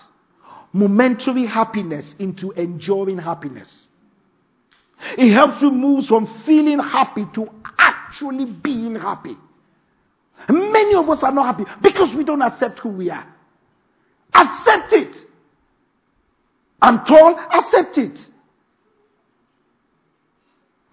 [0.71, 3.87] momentary happiness into enduring happiness.
[5.17, 9.35] It helps you move from feeling happy to actually being happy.
[10.47, 13.25] Many of us are not happy because we don't accept who we are.
[14.35, 15.15] Accept it.
[16.79, 18.19] I'm tall, accept it.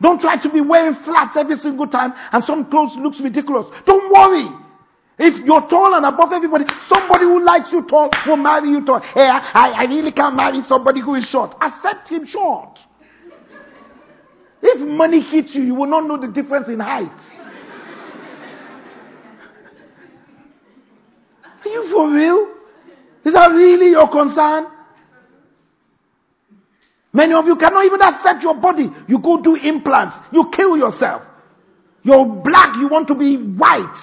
[0.00, 3.66] Don't try to be wearing flats every single time and some clothes looks ridiculous.
[3.86, 4.48] Don't worry.
[5.18, 9.00] If you're tall and above everybody, somebody who likes you tall will marry you tall.
[9.00, 11.56] Hey, I, I really can't marry somebody who is short.
[11.60, 12.78] Accept him short.
[14.62, 17.10] If money hits you, you will not know the difference in height.
[21.64, 22.48] Are you for real?
[23.24, 24.66] Is that really your concern?
[27.16, 28.90] Many of you cannot even accept your body.
[29.08, 30.18] You go do implants.
[30.32, 31.22] You kill yourself.
[32.02, 33.96] You're black, you want to be white.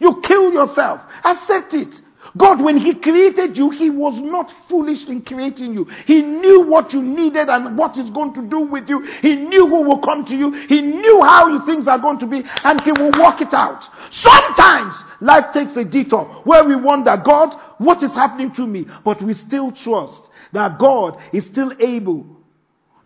[0.00, 1.00] You kill yourself.
[1.24, 1.94] Accept it.
[2.36, 5.84] God, when He created you, He was not foolish in creating you.
[6.06, 9.00] He knew what you needed and what He's going to do with you.
[9.22, 10.50] He knew who will come to you.
[10.66, 13.84] He knew how things are going to be, and He will work it out.
[14.10, 18.86] Sometimes life takes a detour where we wonder, God, what is happening to me?
[19.04, 20.20] But we still trust
[20.52, 22.35] that God is still able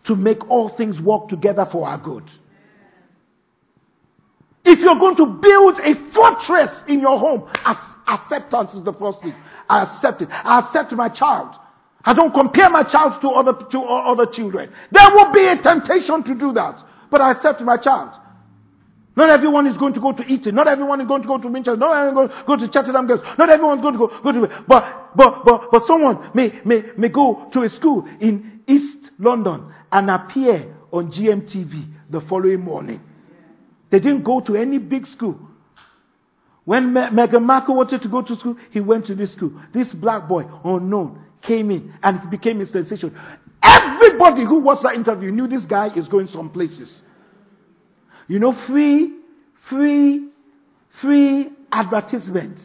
[0.05, 2.23] to make all things work together for our good.
[4.63, 7.49] If you're going to build a fortress in your home,
[8.07, 9.33] acceptance is the first thing.
[9.69, 10.29] I accept it.
[10.31, 11.55] I accept my child.
[12.03, 14.71] I don't compare my child to other, to uh, other children.
[14.91, 16.81] There will be a temptation to do that.
[17.09, 18.11] But I accept my child.
[19.15, 20.55] Not everyone is going to go to Eton.
[20.55, 21.77] Not everyone is going to go to Winchester.
[21.77, 23.21] Not everyone is going to go to Cheltenham Girls.
[23.37, 26.83] Not everyone is going to go, go to, but, but, but, but someone may, may,
[26.97, 33.01] may go to a school in East London and appear on GMTV the following morning.
[33.89, 35.37] They didn't go to any big school.
[36.63, 39.51] When Me- Meghan Markle wanted to go to school, he went to this school.
[39.73, 43.17] This black boy, unknown, came in and it became a sensation.
[43.63, 47.01] Everybody who watched that interview knew this guy is going some places.
[48.27, 49.13] You know, free,
[49.67, 50.27] free,
[51.01, 52.59] free advertisement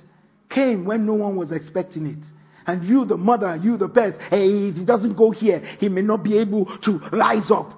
[0.48, 2.36] came when no one was expecting it.
[2.66, 6.02] And you, the mother, you, the parents, hey, if he doesn't go here, he may
[6.02, 7.72] not be able to rise up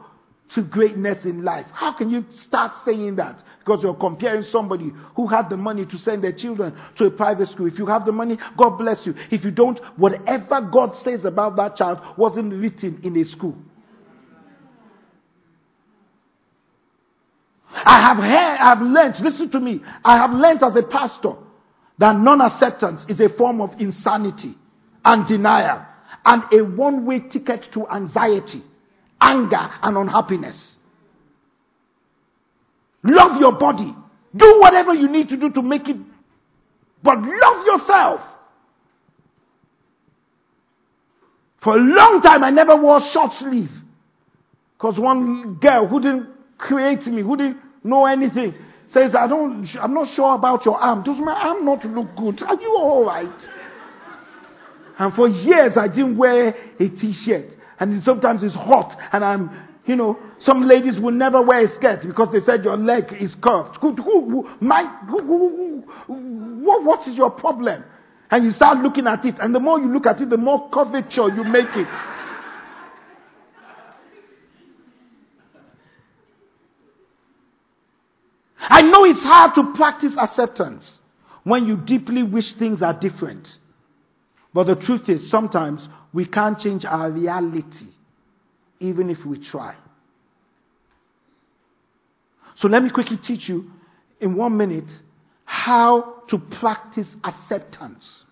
[0.51, 1.67] to greatness in life.
[1.73, 3.43] How can you start saying that?
[3.59, 7.51] Because you're comparing somebody who had the money to send their children to a private
[7.51, 7.67] school.
[7.67, 9.15] If you have the money, God bless you.
[9.31, 13.57] If you don't, whatever God says about that child wasn't written in a school.
[17.71, 21.35] I have heard, I have learned, listen to me, I have learned as a pastor
[21.99, 24.57] that non acceptance is a form of insanity
[25.09, 25.85] and denial
[26.25, 28.63] and a one way ticket to anxiety
[29.21, 30.77] anger, and unhappiness.
[33.03, 33.95] Love your body.
[34.37, 35.97] Do whatever you need to do to make it,
[37.03, 38.21] but love yourself.
[41.61, 43.71] For a long time, I never wore short sleeve.
[44.77, 48.55] Because one girl who didn't create me, who didn't know anything,
[48.93, 51.03] says, I don't, I'm not sure about your arm.
[51.03, 52.43] Does my arm not look good?
[52.43, 53.49] Are you alright?
[54.99, 57.57] And for years, I didn't wear a t-shirt.
[57.79, 59.51] And sometimes it's hot and I'm,
[59.87, 63.35] you know, some ladies will never wear a skirt because they said your leg is
[63.37, 63.77] curved.
[63.81, 67.85] Who, my, who, what, what is your problem?
[68.31, 70.69] And you start looking at it, and the more you look at it, the more
[70.69, 71.89] curvature you make it.
[78.59, 81.01] I know it's hard to practice acceptance
[81.45, 83.49] when you deeply wish things are different.
[84.53, 87.89] But the truth is, sometimes we can't change our reality,
[88.81, 89.75] even if we try.
[92.57, 93.71] So let me quickly teach you
[94.21, 94.89] in one minute
[95.45, 98.25] how to practice acceptance.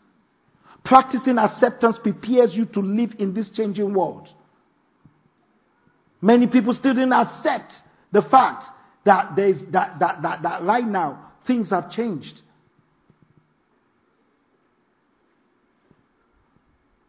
[0.85, 4.29] Practicing acceptance prepares you to live in this changing world.
[6.21, 7.75] Many people still didn't accept
[8.12, 8.64] the fact
[9.05, 12.43] that, there's, that, that, that, that right now things have changed.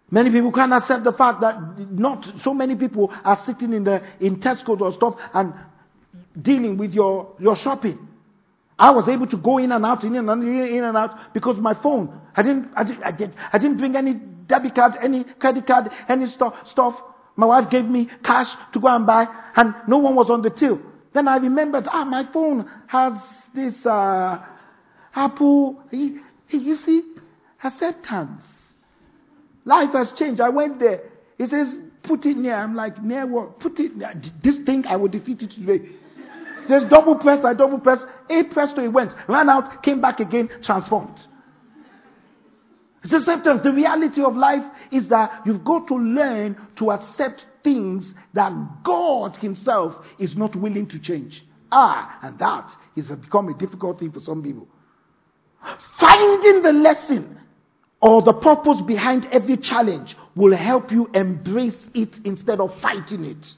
[0.10, 4.02] Many people can't accept the fact that not so many people are sitting in the
[4.20, 5.54] in Tesco or stuff and
[6.42, 8.08] dealing with your, your shopping.
[8.80, 11.58] I was able to go in and out, in and out, in and out because
[11.58, 12.22] my phone.
[12.36, 15.90] I didn't, I didn't, I, did, I didn't bring any debit card, any credit card,
[16.08, 16.96] any stuff, stuff.
[17.36, 20.50] My wife gave me cash to go and buy, and no one was on the
[20.50, 20.80] till.
[21.14, 23.14] Then I remembered, ah, my phone has
[23.54, 24.44] this uh,
[25.16, 25.84] Apple.
[25.92, 27.04] You see,
[27.64, 28.44] acceptance.
[29.68, 30.40] Life has changed.
[30.40, 31.02] I went there.
[31.38, 32.56] He says, put it near.
[32.56, 33.60] I'm like, near what?
[33.60, 33.98] Put it.
[33.98, 34.14] Near.
[34.42, 35.90] This thing, I will defeat it today.
[36.70, 37.44] There's double press.
[37.44, 38.00] I double press.
[38.30, 39.14] A press to it went.
[39.28, 41.20] Ran out, came back again, transformed.
[43.04, 43.62] It's acceptance.
[43.62, 48.54] The reality of life is that you've got to learn to accept things that
[48.84, 51.44] God Himself is not willing to change.
[51.74, 54.68] Ah, and that is become a difficult thing for some people.
[56.00, 57.38] Finding the lesson
[58.02, 63.56] or the purpose behind every challenge will help you embrace it instead of fighting it.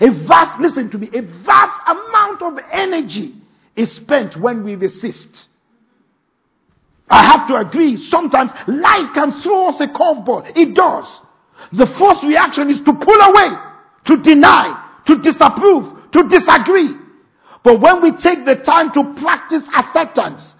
[0.00, 3.34] A vast, listen to me, a vast amount of energy
[3.76, 5.48] is spent when we resist.
[7.10, 10.50] I have to agree, sometimes life can throw us a curveball.
[10.56, 11.06] It does.
[11.72, 13.48] The first reaction is to pull away,
[14.06, 16.96] to deny, to disapprove, to disagree.
[17.62, 20.56] But when we take the time to practice acceptance,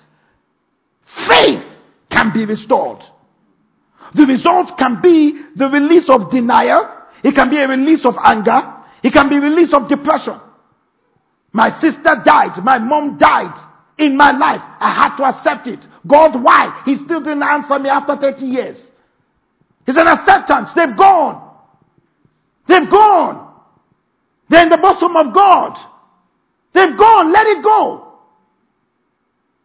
[1.06, 1.64] faith
[2.12, 3.02] can be restored.
[4.14, 6.88] The result can be the release of denial.
[7.24, 8.74] It can be a release of anger.
[9.02, 10.38] It can be release of depression.
[11.52, 12.62] My sister died.
[12.62, 13.56] My mom died
[13.98, 14.60] in my life.
[14.80, 15.86] I had to accept it.
[16.06, 16.82] God, why?
[16.84, 18.82] He still didn't answer me after 30 years.
[19.86, 20.70] It's an acceptance.
[20.74, 21.50] They've gone.
[22.68, 23.48] They've gone.
[24.48, 25.76] They're in the bosom of God.
[26.72, 27.32] They've gone.
[27.32, 28.11] Let it go.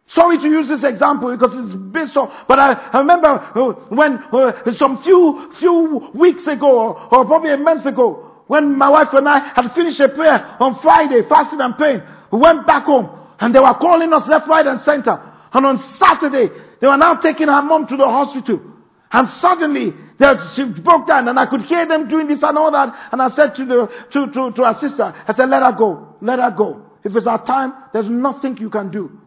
[0.08, 4.16] Sorry to use this example because it's based on, but I, I remember uh, when
[4.32, 9.12] uh, some few few weeks ago, or, or probably a month ago, when my wife
[9.12, 12.00] and I had finished a prayer on Friday, fasting and praying,
[12.32, 15.20] we went back home and they were calling us left, right, and center.
[15.52, 16.48] And on Saturday,
[16.80, 18.60] they were now taking her mom to the hospital.
[19.12, 19.92] And suddenly,
[20.54, 22.94] she broke down and I could hear them doing this and all that.
[23.12, 26.16] And I said to, the, to, to, to her sister, I said, let her go.
[26.22, 26.86] Let her go.
[27.04, 29.18] If it's our time, there's nothing you can do.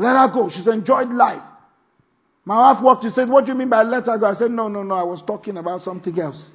[0.00, 0.48] Let her go.
[0.48, 1.42] She's enjoyed life.
[2.44, 3.04] My wife walked.
[3.04, 4.26] She said, What do you mean by let her go?
[4.26, 4.94] I said, No, no, no.
[4.94, 6.50] I was talking about something else.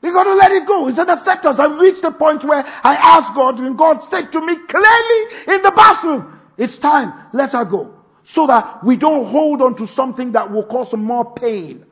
[0.00, 0.86] We got to let it go.
[0.86, 1.58] He said, affect us.
[1.58, 5.62] I've reached the point where I asked God, and God said to me clearly in
[5.62, 7.94] the bathroom, it's time, let her go.
[8.32, 11.84] So that we don't hold on to something that will cause more pain.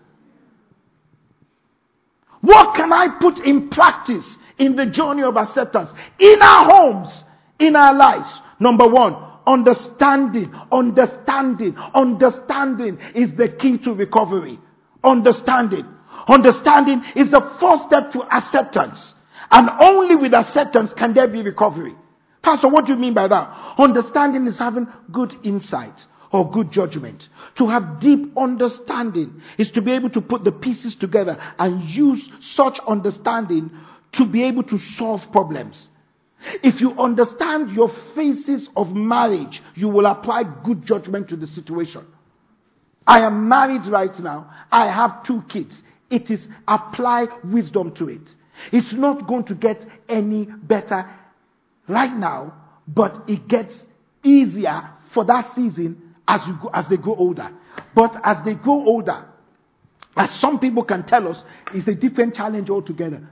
[2.42, 4.26] What can I put in practice
[4.58, 5.90] in the journey of acceptance?
[6.18, 7.24] In our homes,
[7.58, 8.28] in our lives.
[8.60, 9.16] Number one,
[9.46, 14.58] understanding, understanding, understanding is the key to recovery.
[15.04, 15.86] Understanding.
[16.28, 19.14] Understanding is the first step to acceptance.
[19.50, 21.94] And only with acceptance can there be recovery.
[22.42, 23.74] Pastor, what do you mean by that?
[23.78, 27.28] Understanding is having good insight or good judgment.
[27.56, 32.28] To have deep understanding is to be able to put the pieces together and use
[32.40, 33.70] such understanding
[34.12, 35.88] to be able to solve problems.
[36.62, 42.06] If you understand your phases of marriage, you will apply good judgment to the situation.
[43.06, 44.50] I am married right now.
[44.70, 45.82] I have two kids.
[46.10, 48.34] It is apply wisdom to it.
[48.72, 51.08] It's not going to get any better
[51.88, 52.54] right now,
[52.88, 53.74] but it gets
[54.22, 57.50] easier for that season as, you go, as they grow older.
[57.94, 59.26] But as they grow older,
[60.16, 61.44] as some people can tell us,
[61.74, 63.28] it's a different challenge altogether.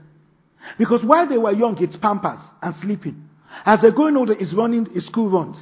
[0.77, 3.29] Because while they were young, it's pampers and sleeping.
[3.65, 5.57] As they're going older, it's running it's school runs.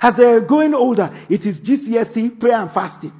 [0.00, 3.12] As they're going older, it is GCSE, prayer and fasting.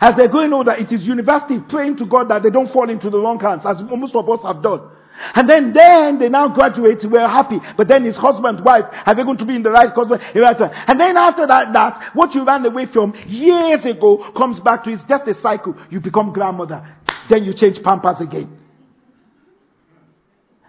[0.00, 3.10] As they're growing older, it is university, praying to God that they don't fall into
[3.10, 4.88] the wrong hands, as most of us have done.
[5.34, 7.60] And then, then they now graduate, we're happy.
[7.76, 10.22] But then his husband, wife, are they going to be in the right husband?
[10.34, 14.90] And then after that, that, what you ran away from years ago comes back to,
[14.90, 15.76] it's just a cycle.
[15.90, 16.96] You become grandmother.
[17.28, 18.58] Then you change pampers again.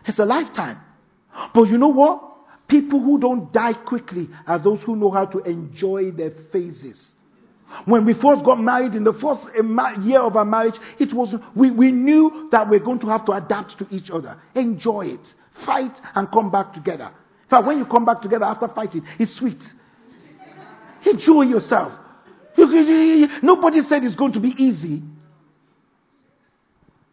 [0.06, 0.80] It's a lifetime.
[1.54, 2.22] But you know what?
[2.68, 7.10] People who don't die quickly are those who know how to enjoy their phases.
[7.86, 11.34] When we first got married, in the first eh, year of our marriage, it was,
[11.56, 14.40] we, we knew that we're going to have to adapt to each other.
[14.54, 15.34] Enjoy it.
[15.66, 17.12] Fight and come back together.
[17.44, 19.62] In fact, when you come back together after fighting, it's sweet.
[21.06, 21.94] Enjoy yourself.
[22.58, 25.02] Nobody said it's going to be easy.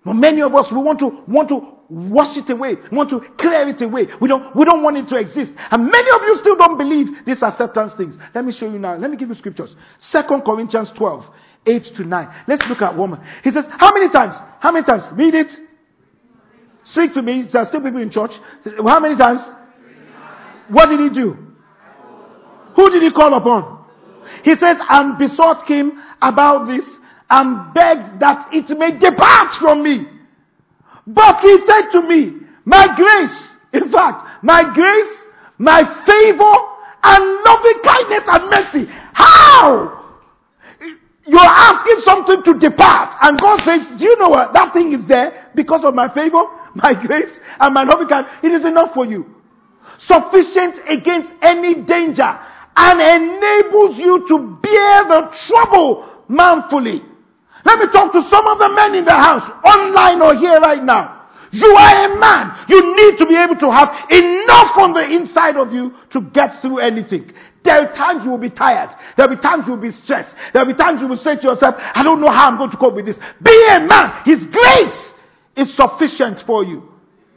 [0.05, 3.21] But many of us, we want to, want to wash it away, we want to
[3.37, 4.07] clear it away.
[4.21, 5.53] We don't, we don't want it to exist.
[5.71, 8.17] And many of you still don't believe these acceptance things.
[8.35, 8.97] Let me show you now.
[8.97, 9.75] Let me give you scriptures.
[9.99, 11.27] Second Corinthians 12,
[11.67, 12.35] 8 to 9.
[12.47, 13.21] Let's look at woman.
[13.43, 14.37] He says, How many times?
[14.61, 15.05] How many times?
[15.13, 15.57] Read it.
[16.85, 17.43] Speak to me.
[17.43, 18.33] There are still people in church.
[18.85, 19.41] How many times?
[20.69, 21.37] What did he do?
[22.77, 23.85] Who did he call upon?
[24.45, 26.85] He says, and besought him about this
[27.29, 30.07] and begged that it may depart from me.
[31.07, 35.19] But he said to me, My grace, in fact, my grace,
[35.59, 36.55] my favor,
[37.03, 38.93] and loving kindness and mercy.
[39.13, 39.97] How?
[41.27, 43.15] You're asking something to depart.
[43.23, 44.53] And God says, Do you know what?
[44.53, 46.43] That thing is there because of my favor,
[46.75, 48.35] my grace, and my loving kindness.
[48.43, 49.35] It is enough for you.
[49.99, 52.39] Sufficient against any danger
[52.77, 57.03] and enables you to bear the trouble manfully.
[57.65, 60.83] Let me talk to some of the men in the house, online or here right
[60.83, 61.21] now.
[61.53, 62.67] You are a man.
[62.69, 66.61] You need to be able to have enough on the inside of you to get
[66.63, 67.33] through anything.
[67.65, 68.91] There are times you will be tired.
[69.17, 70.35] There will be times you will be stressed.
[70.53, 72.71] There will be times you will say to yourself, I don't know how I'm going
[72.71, 73.19] to cope with this.
[73.43, 74.23] Be a man.
[74.25, 75.05] His grace
[75.57, 76.89] is sufficient for you.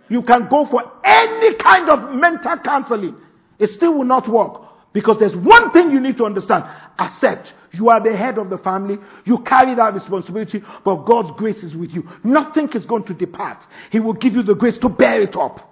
[0.10, 3.16] You can go for any kind of mental counseling.
[3.58, 4.62] It still will not work.
[4.94, 6.66] Because there's one thing you need to understand.
[7.00, 7.54] Accept.
[7.72, 9.00] You are the head of the family.
[9.26, 12.08] You carry that responsibility, but God's grace is with you.
[12.24, 13.66] Nothing is going to depart.
[13.92, 15.72] He will give you the grace to bear it up.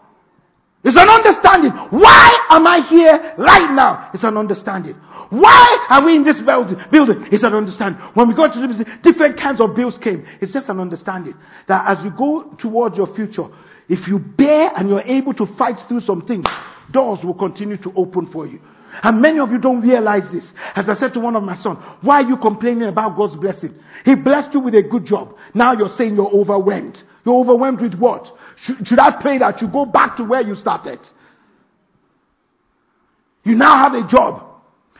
[0.84, 1.72] It's an understanding.
[1.72, 4.10] Why am I here right now?
[4.16, 4.96] It's an understanding.
[5.30, 7.28] Why are we in this building?
[7.32, 8.02] It's an understanding.
[8.16, 10.26] When we go to the different kinds of bills came.
[10.42, 11.36] It's just an understanding
[11.68, 13.48] that as you go towards your future,
[13.88, 16.46] if you bear and you're able to fight through some things,
[16.90, 18.60] doors will continue to open for you.
[19.04, 20.46] And many of you don't realize this.
[20.76, 23.76] As I said to one of my sons, why are you complaining about God's blessing?
[24.06, 25.36] He blessed you with a good job.
[25.54, 27.02] Now you're saying you're overwhelmed.
[27.26, 28.32] You're overwhelmed with what?
[28.58, 31.00] Should, should I pray that you go back to where you started?
[33.44, 34.44] You now have a job.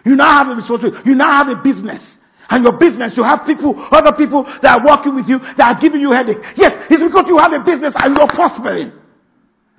[0.06, 1.10] You now have a responsibility.
[1.10, 2.18] You now have a business.
[2.50, 5.80] And your business, you have people, other people that are working with you that are
[5.80, 6.40] giving you headache.
[6.58, 8.92] Yes, it's because you have a business and you're prospering.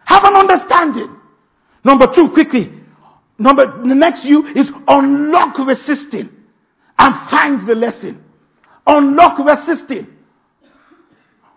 [0.05, 1.17] Have an understanding.
[1.85, 2.73] Number two, quickly,
[3.43, 6.31] Number, the next you is unlock resisting
[6.97, 8.23] and find the lesson.
[8.87, 10.07] Unlock resisting.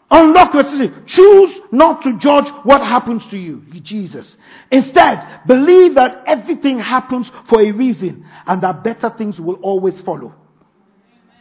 [0.10, 1.06] Unlock resisting.
[1.06, 4.36] Choose not to judge what happens to you, Jesus.
[4.72, 10.34] Instead, believe that everything happens for a reason and that better things will always follow.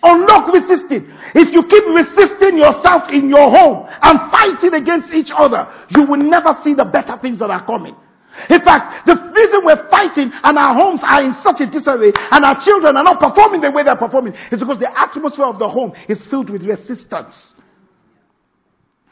[0.03, 1.11] Unlock resisting.
[1.35, 6.19] If you keep resisting yourself in your home and fighting against each other, you will
[6.19, 7.97] never see the better things that are coming.
[8.51, 12.45] In fact, the reason we're fighting and our homes are in such a disarray and
[12.45, 15.69] our children are not performing the way they're performing is because the atmosphere of the
[15.69, 17.55] home is filled with resistance.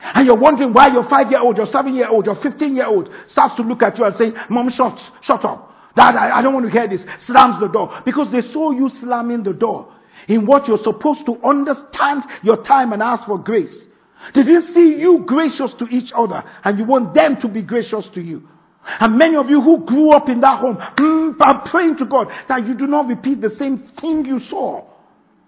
[0.01, 2.87] And you're wondering why your five year old, your seven year old, your 15 year
[2.87, 5.73] old starts to look at you and say, Mom, shut, shut up.
[5.95, 7.07] Dad, I, I don't want to hear this.
[7.19, 8.03] Slams the door.
[8.05, 9.93] Because they saw you slamming the door
[10.27, 13.87] in what you're supposed to understand your time and ask for grace.
[14.35, 18.09] Did you see you gracious to each other and you want them to be gracious
[18.15, 18.49] to you?
[18.85, 22.29] And many of you who grew up in that home mm, are praying to God
[22.49, 24.85] that you do not repeat the same thing you saw.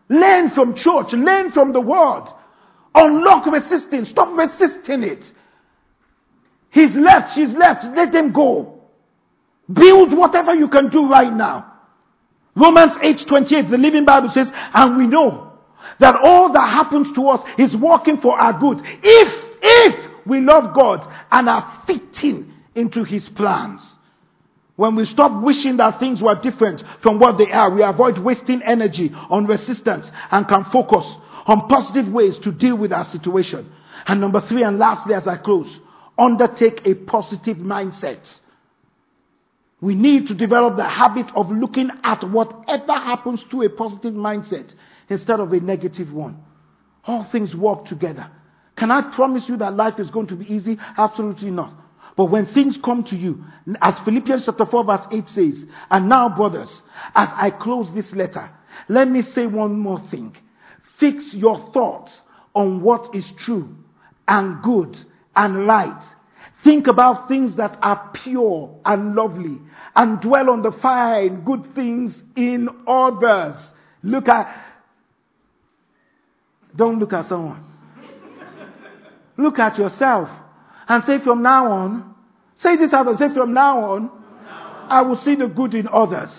[0.09, 2.27] Learn from church, learn from the word.
[2.95, 5.33] Unlock resistance, stop resisting it.
[6.71, 8.83] He's left, she's left, let them go.
[9.73, 11.73] Build whatever you can do right now.
[12.55, 15.53] Romans 8:28, the Living Bible says, and we know
[15.99, 18.81] that all that happens to us is working for our good.
[19.03, 23.81] If, if we love God and are fitting into his plans.
[24.77, 28.63] When we stop wishing that things were different from what they are, we avoid wasting
[28.63, 31.07] energy on resistance and can focus
[31.47, 33.71] on positive ways to deal with our situation.
[34.07, 35.69] And number three, and lastly, as I close,
[36.19, 38.21] undertake a positive mindset.
[39.81, 44.73] We need to develop the habit of looking at whatever happens to a positive mindset
[45.09, 46.43] instead of a negative one.
[47.07, 48.31] All things work together.
[48.77, 50.79] Can I promise you that life is going to be easy?
[50.97, 51.75] Absolutely not.
[52.17, 53.45] But when things come to you,
[53.81, 56.71] as Philippians chapter 4 verse 8 says, and now brothers,
[57.15, 58.51] as I close this letter,
[58.89, 60.37] let me say one more thing.
[60.99, 62.21] Fix your thoughts
[62.55, 63.77] on what is true
[64.29, 64.97] and good
[65.35, 66.03] and right.
[66.63, 69.59] Think about things that are pure and lovely
[69.97, 73.57] and dwell on the fine, good things in others.
[74.03, 74.55] Look at,
[76.77, 77.65] don't look at someone.
[79.37, 80.31] look at yourself
[80.89, 82.15] and say from now on,
[82.57, 84.11] say this out say from now on,
[84.89, 86.31] I will see the good in others.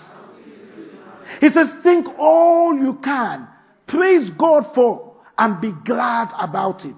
[1.40, 3.48] He says, think all you can.
[3.86, 6.96] Praise God for and be glad about it.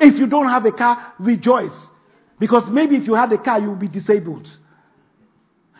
[0.00, 1.74] If you don't have a car, rejoice.
[2.38, 4.48] Because maybe if you had a car, you would be disabled.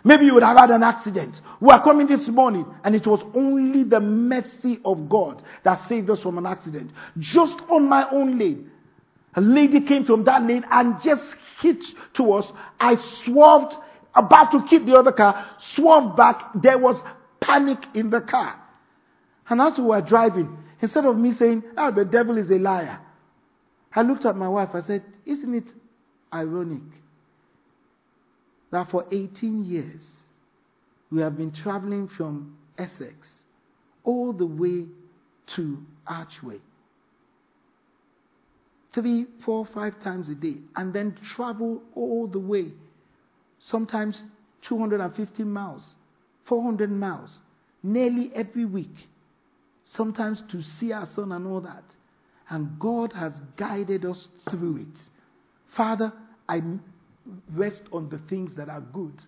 [0.04, 1.40] Maybe you would have had an accident.
[1.60, 6.08] We are coming this morning, and it was only the mercy of God that saved
[6.10, 6.92] us from an accident.
[7.18, 8.70] Just on my own lane.
[9.34, 11.22] A lady came from that lane and just
[11.60, 11.82] hit
[12.14, 12.50] to us.
[12.80, 13.74] I swerved,
[14.14, 16.50] about to keep the other car, swerved back.
[16.54, 16.96] There was
[17.40, 18.60] panic in the car.
[19.48, 23.00] And as we were driving, instead of me saying, Oh, the devil is a liar,
[23.94, 24.70] I looked at my wife.
[24.74, 25.64] I said, Isn't it
[26.32, 26.82] ironic
[28.70, 30.02] that for 18 years
[31.10, 33.14] we have been traveling from Essex
[34.04, 34.86] all the way
[35.56, 36.60] to Archway?
[38.94, 42.72] Three, four, five times a day, and then travel all the way,
[43.58, 44.22] sometimes
[44.62, 45.94] 250 miles,
[46.46, 47.38] 400 miles,
[47.82, 49.08] nearly every week,
[49.84, 51.84] sometimes to see our son and all that.
[52.50, 55.00] And God has guided us through it.
[55.76, 56.12] Father,
[56.48, 56.62] I
[57.52, 59.20] rest on the things that are good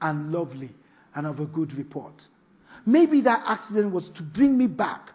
[0.00, 0.70] and lovely
[1.14, 2.14] and of a good report.
[2.84, 5.10] Maybe that accident was to bring me back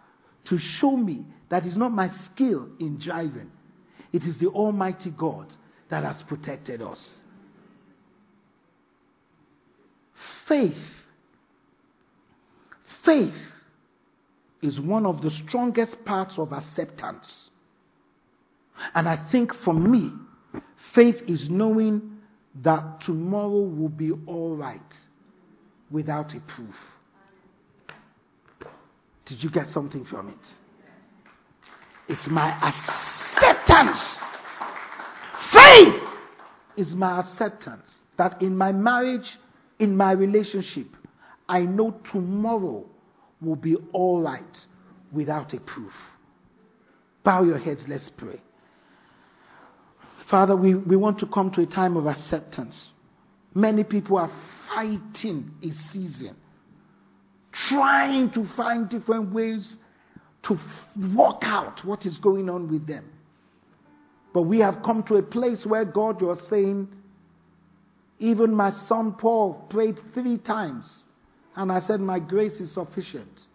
[0.46, 3.50] to show me that it's not my skill in driving,
[4.12, 5.52] it is the Almighty God
[5.88, 7.16] that has protected us.
[10.46, 10.76] Faith.
[13.04, 13.34] Faith
[14.60, 17.50] is one of the strongest parts of acceptance.
[18.94, 20.12] And I think for me,
[20.94, 22.18] faith is knowing
[22.62, 24.80] that tomorrow will be all right
[25.90, 26.74] without a proof.
[29.26, 32.12] Did you get something from it?
[32.12, 33.21] It's my acceptance.
[35.50, 36.02] Faith
[36.76, 39.38] is my acceptance that in my marriage,
[39.78, 40.86] in my relationship,
[41.48, 42.84] I know tomorrow
[43.40, 44.66] will be all right
[45.10, 45.92] without a proof.
[47.24, 48.40] Bow your heads, let's pray.
[50.28, 52.88] Father, we, we want to come to a time of acceptance.
[53.54, 54.30] Many people are
[54.68, 56.36] fighting a season,
[57.52, 59.76] trying to find different ways
[60.44, 60.58] to
[61.14, 63.04] work out what is going on with them.
[64.32, 66.88] But we have come to a place where God, you're saying,
[68.18, 71.02] even my son Paul prayed three times
[71.56, 73.46] and I said, My grace is sufficient.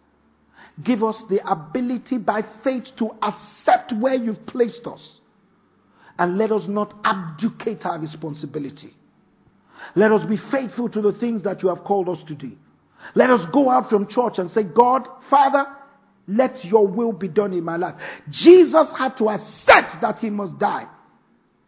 [0.84, 5.20] Give us the ability by faith to accept where you've placed us.
[6.18, 8.94] And let us not abdicate our responsibility.
[9.94, 12.52] Let us be faithful to the things that you have called us to do.
[13.14, 15.66] Let us go out from church and say, God, Father,
[16.28, 17.94] let your will be done in my life.
[18.28, 20.86] Jesus had to accept that he must die.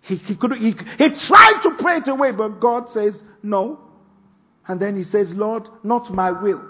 [0.02, 3.80] He, he, could, he, he tried to pray it away, but God says, No,
[4.66, 6.62] and then he says, Lord, not my will,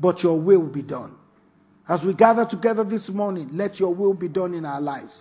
[0.00, 1.14] but your will be done.
[1.86, 5.18] As we gather together this morning, let your will be done in our lives.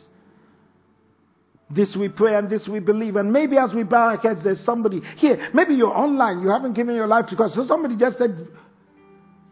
[1.69, 3.17] This we pray and this we believe.
[3.17, 5.49] And maybe as we bow our heads, there's somebody here.
[5.53, 7.51] Maybe you're online, you haven't given your life to God.
[7.51, 8.47] So somebody just said,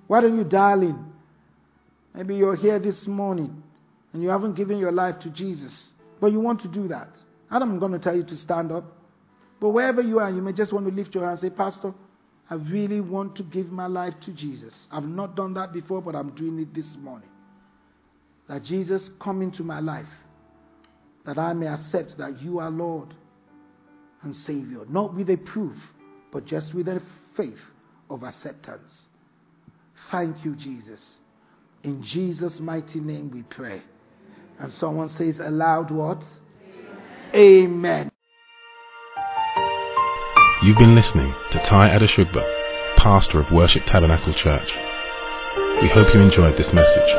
[0.08, 1.15] Why don't you dial in?
[2.16, 3.62] Maybe you're here this morning
[4.14, 5.92] and you haven't given your life to Jesus,
[6.22, 7.10] but you want to do that.
[7.52, 8.86] I'm going to tell you to stand up.
[9.60, 11.94] But wherever you are, you may just want to lift your hand and say, Pastor,
[12.50, 14.88] I really want to give my life to Jesus.
[14.92, 17.30] I've not done that before, but I'm doing it this morning.
[18.48, 20.06] That Jesus come into my life,
[21.26, 23.14] that I may accept that you are Lord
[24.22, 25.78] and Savior, not with a proof,
[26.32, 27.02] but just with a
[27.36, 27.60] faith
[28.10, 29.08] of acceptance.
[30.12, 31.16] Thank you, Jesus.
[31.86, 33.84] In Jesus' mighty name we pray.
[34.58, 36.24] And someone says aloud what?
[37.36, 37.36] Amen.
[37.36, 38.10] Amen.
[40.64, 42.44] You've been listening to Ty Adeshugba,
[42.98, 44.74] pastor of Worship Tabernacle Church.
[45.80, 47.12] We hope you enjoyed this message.